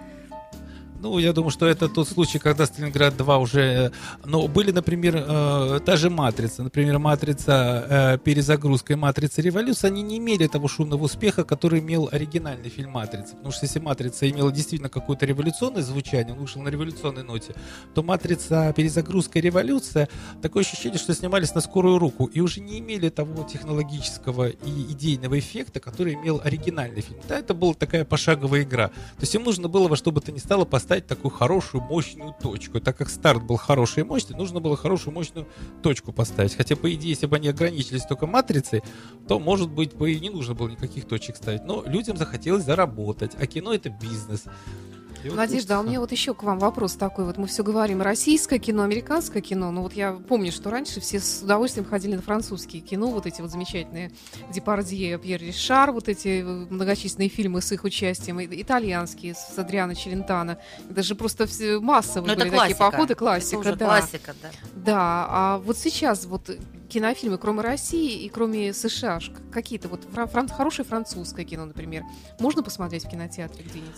[1.02, 3.62] Ну, я думаю, что это тот случай, когда Сталинград 2 уже...
[3.62, 3.92] э,
[4.26, 6.62] Но были, например, э, та же «Матрица».
[6.62, 7.86] Например, «Матрица.
[7.90, 9.42] э, перезагрузка» и «Матрица.
[9.42, 13.36] Революция», они не имели того шумного успеха, который имел оригинальный фильм «Матрица».
[13.38, 17.56] Потому что если «Матрица» имела действительно какое-то революционное звучание, он вышел на революционной ноте,
[17.96, 18.74] то «Матрица.
[18.76, 20.10] Перезагрузка революция»
[20.42, 25.40] такое ощущение, что снимались на скорую руку и уже не имели того технологического и идейного
[25.40, 27.22] эффекта, который имел оригинальный фильм.
[27.30, 28.90] Да, это была такая пошаговая игра.
[28.90, 31.84] То есть им нужно было во что бы то ни стало поставить поставить такую хорошую,
[31.84, 32.82] мощную точку.
[32.82, 35.48] Так как старт был хороший и мощный, нужно было хорошую, мощную
[35.84, 36.56] точку поставить.
[36.56, 38.82] Хотя, по идее, если бы они ограничились только матрицей,
[39.28, 41.64] то, может быть, бы и не нужно было никаких точек ставить.
[41.64, 44.46] Но людям захотелось заработать, а кино— это бизнес.
[45.24, 47.26] И вот Надежда, а у меня вот еще к вам вопрос такой.
[47.26, 49.70] Вот мы все говорим российское кино, американское кино.
[49.72, 53.08] Но вот я помню, что раньше все с удовольствием ходили на французские кино.
[53.08, 54.12] Вот эти вот замечательные
[54.54, 58.40] Депардье, Пьер Ришар, вот эти э, многочисленные фильмы с их участием.
[58.40, 60.58] и- Итальянские с Адриано Челентано.
[60.90, 62.92] Это же просто все массовые Ну, это были такие классика.
[62.92, 63.16] походы.
[63.16, 63.86] Классика, Это уже да.
[63.86, 64.50] классика, да.
[64.76, 66.50] Да, а вот сейчас вот
[66.88, 69.20] кинофильмы, кроме России и кроме США,
[69.52, 72.04] какие-то вот фран- фран- хорошее французское кино, например,
[72.40, 73.96] можно посмотреть в кинотеатре где-нибудь?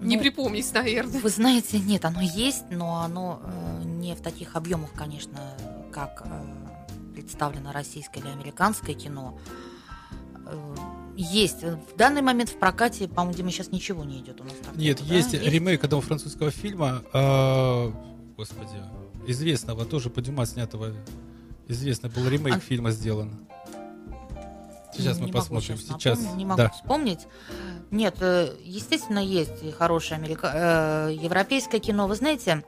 [0.00, 1.20] Не Ну, припомнить, наверное.
[1.20, 5.38] Вы знаете, нет, оно есть, но оно э, не в таких объемах, конечно,
[5.92, 9.38] как э, представлено российское или американское кино.
[10.46, 10.74] Э,
[11.16, 11.62] есть.
[11.62, 14.52] В данный момент в прокате, по-моему, Дима, сейчас ничего не идет у нас.
[14.54, 15.14] такого, Нет, да?
[15.14, 17.92] есть ремейк одного французского фильма, э,
[18.36, 18.82] господи,
[19.26, 20.92] известного, тоже по Дюма снятого.
[21.68, 23.30] Известный был ремейк А- фильма сделан.
[24.96, 25.76] Сейчас Не мы посмотрим.
[25.78, 26.68] сейчас Сейчас, напомнить, не могу да.
[26.70, 27.20] вспомнить.
[27.90, 30.50] Нет, э, естественно, есть и хорошее америка...
[31.10, 32.06] э, европейское кино.
[32.08, 32.64] Вы знаете,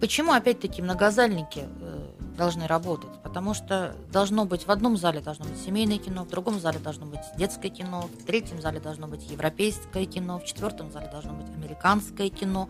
[0.00, 3.10] почему опять-таки многозальники э, должны работать?
[3.22, 7.06] Потому что должно быть в одном зале должно быть семейное кино, в другом зале должно
[7.06, 11.48] быть детское кино, в третьем зале должно быть европейское кино, в четвертом зале должно быть
[11.54, 12.68] американское кино.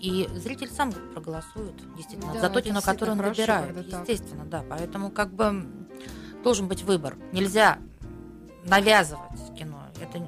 [0.00, 3.74] И зритель сам проголосует, действительно, Да, за то кино, которое он хорошо, выбирает.
[3.74, 4.08] когда так.
[4.08, 4.64] Естественно, да.
[4.68, 5.66] Поэтому как бы
[6.44, 7.16] должен быть выбор.
[7.32, 7.78] Нельзя
[8.64, 9.82] навязывать кино.
[10.00, 10.18] Это,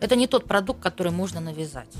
[0.00, 1.94] это не тот продукт, который можно навязать.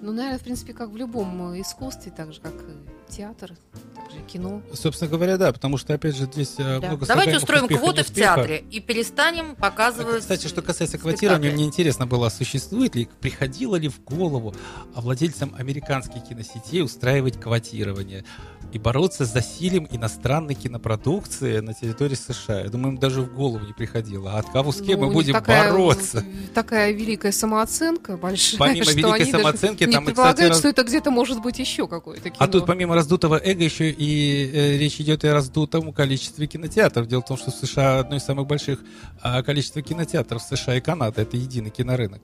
[0.00, 3.52] Ну, наверное, в принципе, как в любом э, искусстве, так же, как и театр,
[3.94, 4.62] так же и кино.
[4.72, 6.88] Собственно говоря, да, потому что, опять же, здесь э, Да.
[6.88, 10.20] много Давайте устроим успеха квоты в театре и перестанем показывать.
[10.20, 14.54] Кстати, что касается квотирования, мне интересно было, существует ли, приходило ли в голову
[14.94, 18.24] а владельцам американских киносетей устраивать квотирование
[18.72, 22.60] и бороться с засилием иностранной кинопродукции на территории США.
[22.60, 24.32] Я думаю, им даже в голову не приходило.
[24.34, 26.24] А от кого с кем Ну, мы будем такая, бороться?
[26.54, 28.58] Такая великая самооценка большая.
[28.58, 31.88] Помимо что великой самооценки, не там, предполагают, кстати, раз- что это где-то может быть еще
[31.88, 32.36] какое-то кино.
[32.38, 37.06] А тут помимо раздутого эго еще и э, речь идет и о раздутом количестве кинотеатров.
[37.06, 38.80] Дело в том, что в США одно из самых больших
[39.22, 41.22] а, количества кинотеатров США и Канада.
[41.22, 42.20] Это единый кинорынок.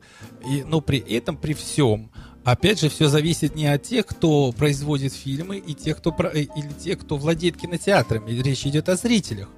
[0.49, 2.11] И, но при этом, при всем,
[2.43, 6.73] опять же, все зависит не от тех, кто производит фильмы, и тех, кто э, или
[6.73, 8.33] тех, кто владеет кинотеатрами.
[8.33, 9.49] Речь идет о зрителях.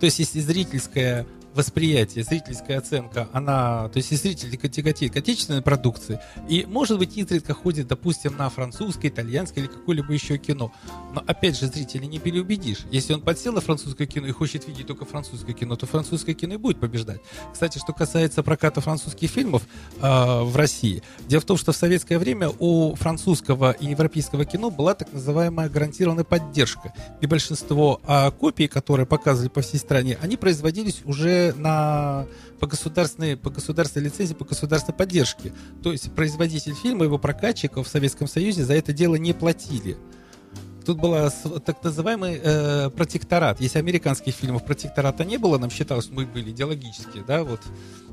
[0.00, 5.62] То есть, если зрительское восприятие, зрительская оценка, она, то есть, если зритель тяготеет к отечественной
[5.62, 10.72] продукции, и, может быть, изредка ходит, допустим, на французское, итальянское или какое-либо еще кино.
[11.14, 12.86] Но, опять же, зрителя не переубедишь.
[12.90, 16.54] Если он подсел на французское кино и хочет видеть только французское кино, то французское кино
[16.54, 17.20] и будет побеждать.
[17.52, 19.62] Кстати, что касается проката французских фильмов
[20.00, 24.70] э, в России, дело в том, что в советское время у французского и европейского кино
[24.70, 26.92] была так называемая гарантированная поддержка.
[27.20, 32.26] И большинство а, копий, которые показывали по всей стране, они производились уже на
[32.60, 35.52] по государственной, по государственной лицензии, по государственной поддержке.
[35.82, 39.96] То есть производитель фильма, его прокатчиков в Советском Союзе за это дело не платили.
[40.86, 41.14] Тут был
[41.64, 43.60] так называемый э, протекторат.
[43.60, 47.60] Если американских фильмов протектората не было, нам считалось, мы были идеологически, да, вот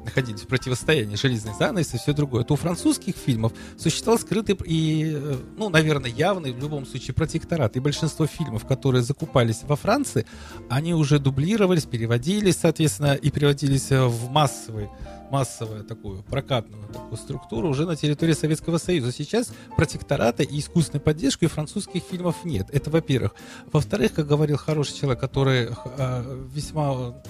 [0.05, 5.13] находились в противостоянии железной занавес и все другое, то у французских фильмов существовал скрытый и,
[5.15, 7.75] э, ну, наверное, явный в любом случае протекторат.
[7.75, 10.25] И большинство фильмов, которые закупались во Франции,
[10.69, 14.89] они уже дублировались, переводились, соответственно, и переводились э, в массовый
[15.29, 19.11] массовую такую прокатную такую структуру уже на территории Советского Союза.
[19.11, 22.67] Сейчас протектората и искусственной поддержки у французских фильмов нет.
[22.71, 23.35] Это во-первых.
[23.71, 27.21] Во-вторых, как говорил хороший человек, который э, весьма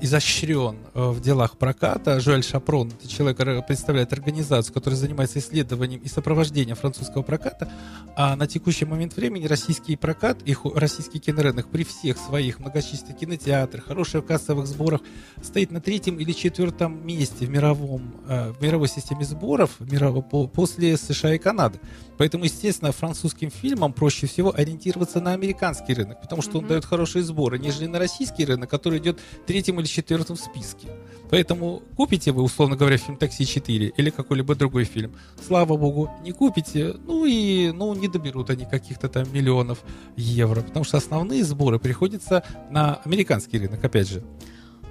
[0.00, 2.20] изощрен э, в делах проката.
[2.20, 7.70] Жуэль Шапрон, это человек представляет организацию, которая занимается исследованием и сопровождением французского проката.
[8.16, 13.16] А на текущий момент времени российский прокат и ху- российский кинорынок при всех своих многочисленных
[13.18, 15.00] кинотеатрах, хороших кассовых сборах
[15.42, 20.46] стоит на третьем или четвертом месте в, мировом, э, в мировой системе сборов мирово- по-
[20.46, 21.78] после США и Канады.
[22.18, 26.68] Поэтому, естественно, французским фильмам проще всего ориентироваться на американский рынок, потому что он Мгм.
[26.68, 30.88] дает хорошие сборы, нежели на российский рынок, который идет третьим или четвертым в списке.
[31.30, 35.12] Поэтому купите вы, условно говоря, фильм «Такси 4» или какой-либо другой фильм.
[35.46, 39.78] Слава богу, не купите, ну и ну, не доберут они каких-то там миллионов
[40.16, 44.22] евро, потому что основные сборы приходятся на американский рынок, опять же.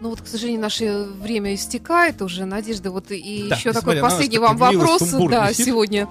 [0.02, 2.46] Ну вот, к сожалению, наше время истекает уже.
[2.46, 5.02] Надежда, вот и Да, еще такой последний вам вопрос.
[5.30, 5.66] Да, эфир.
[5.66, 6.08] сегодня.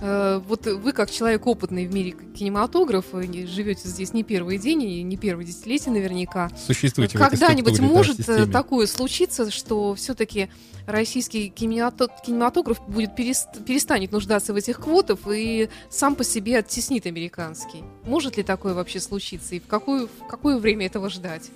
[0.00, 4.82] Э, Вот вы, как человек опытный в мире кинематографа, не- живете здесь не первый день
[4.82, 6.50] и не первое десятилетие наверняка.
[6.66, 10.48] Существуете этой Когда-нибудь структуре, да, может э, такое случиться, что все-таки
[10.86, 17.06] российский кинемато- кинематограф будет перест- перестанет нуждаться в этих квотах и сам по себе оттеснит
[17.06, 17.82] американский?
[18.04, 21.50] Может ли такое вообще случиться и в какое, в какое время этого ждать?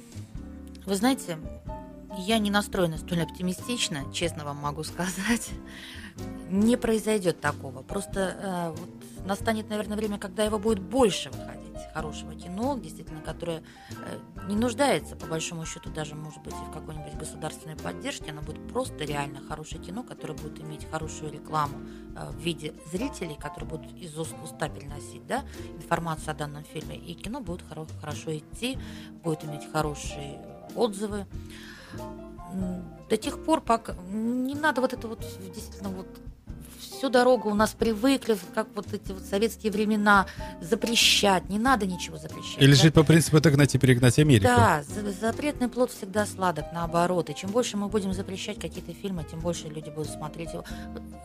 [0.86, 1.38] Вы знаете,
[2.18, 5.50] я не настроена столь оптимистично, честно вам могу сказать.
[6.50, 7.82] Не произойдет такого.
[7.82, 11.60] Просто э, вот настанет, наверное, время, когда его будет больше выходить
[11.94, 14.18] хорошего кино, действительно, которое э,
[14.48, 18.30] не нуждается, по большому счету, даже, может быть, и в какой-нибудь государственной поддержке.
[18.30, 21.78] Оно будет просто реально хорошее кино, которое будет иметь хорошую рекламу
[22.16, 25.44] э, в виде зрителей, которые будут из уст уста переносить да,
[25.76, 26.96] информацию о данном фильме.
[26.96, 28.78] И кино будет хоро- хорошо идти,
[29.22, 30.40] будет иметь хорошие
[30.74, 31.26] отзывы.
[33.08, 35.20] До тех пор, пока не надо вот это вот
[35.54, 36.06] действительно вот
[37.00, 40.26] всю дорогу у нас привыкли, как вот эти вот советские времена,
[40.60, 41.48] запрещать.
[41.48, 42.60] Не надо ничего запрещать.
[42.60, 42.82] Или Да.
[42.82, 44.44] жить по принципу догнать и перегнать Америку.
[44.44, 47.30] Да, за- запретный плод всегда сладок, наоборот.
[47.30, 50.62] И чем больше мы будем запрещать какие-то фильмы, тем больше люди будут смотреть его.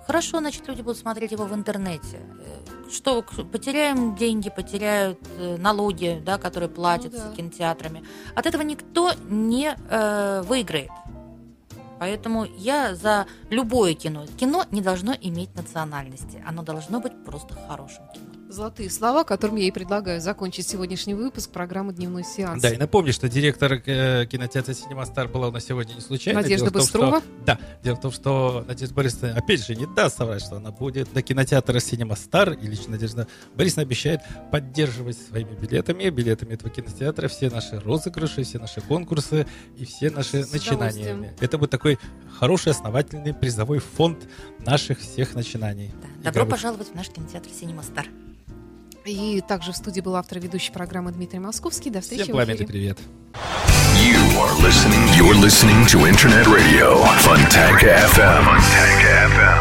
[0.08, 2.20] Хорошо, значит, люди будут смотреть его в интернете.
[2.40, 7.36] Э, Что, потеряем деньги, потеряют э, налоги, да, которые платятся Ну да.
[7.36, 8.04] кинотеатрами.
[8.36, 10.90] От этого никто не э, выиграет.
[12.00, 14.26] Поэтому я за любое кино.
[14.38, 16.44] Кино не должно иметь национальности.
[16.46, 18.35] Оно должно быть просто хорошим кино.
[18.48, 22.62] Золотые слова, которыми я и предлагаю закончить сегодняшний выпуск программы «Дневной сеанс».
[22.62, 26.42] Да, и напомню, что директор э, кинотеатра «Синема Стар» была у нас сегодня не случайно.
[26.42, 27.20] Надежда Дело в том, Быстрова.
[27.22, 30.70] что- да, дело в том, что Надежда Борисовна, опять же, не даст соврать, что она
[30.72, 34.22] будет на кинотеатра «Синема Стар», и лично Надежда Борисовна обещает
[34.52, 40.44] поддерживать своими билетами, билетами этого кинотеатра все наши розыгрыши, все наши конкурсы и все наши
[40.44, 41.34] С начинания.
[41.40, 41.98] Это будет такой
[42.38, 44.20] хороший, основательный призовой фонд
[44.60, 45.92] наших всех начинаний.
[46.22, 46.32] Да.
[46.32, 48.06] Добро пожаловать в наш кинотеатр «Синема Стар».
[49.06, 51.92] И также в студии был автор ведущей программы Дмитрий Московский.
[51.92, 52.98] До встречи Всем в пламенный привет.
[53.96, 55.08] You are listening.
[55.16, 58.44] You're listening to Internet Radio Fontanka FM.
[58.46, 59.56] Fontanka FM.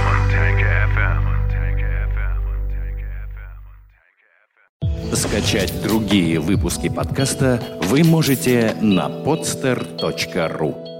[5.15, 10.94] Скачать другие выпуски подкаста вы можете на podster.ru.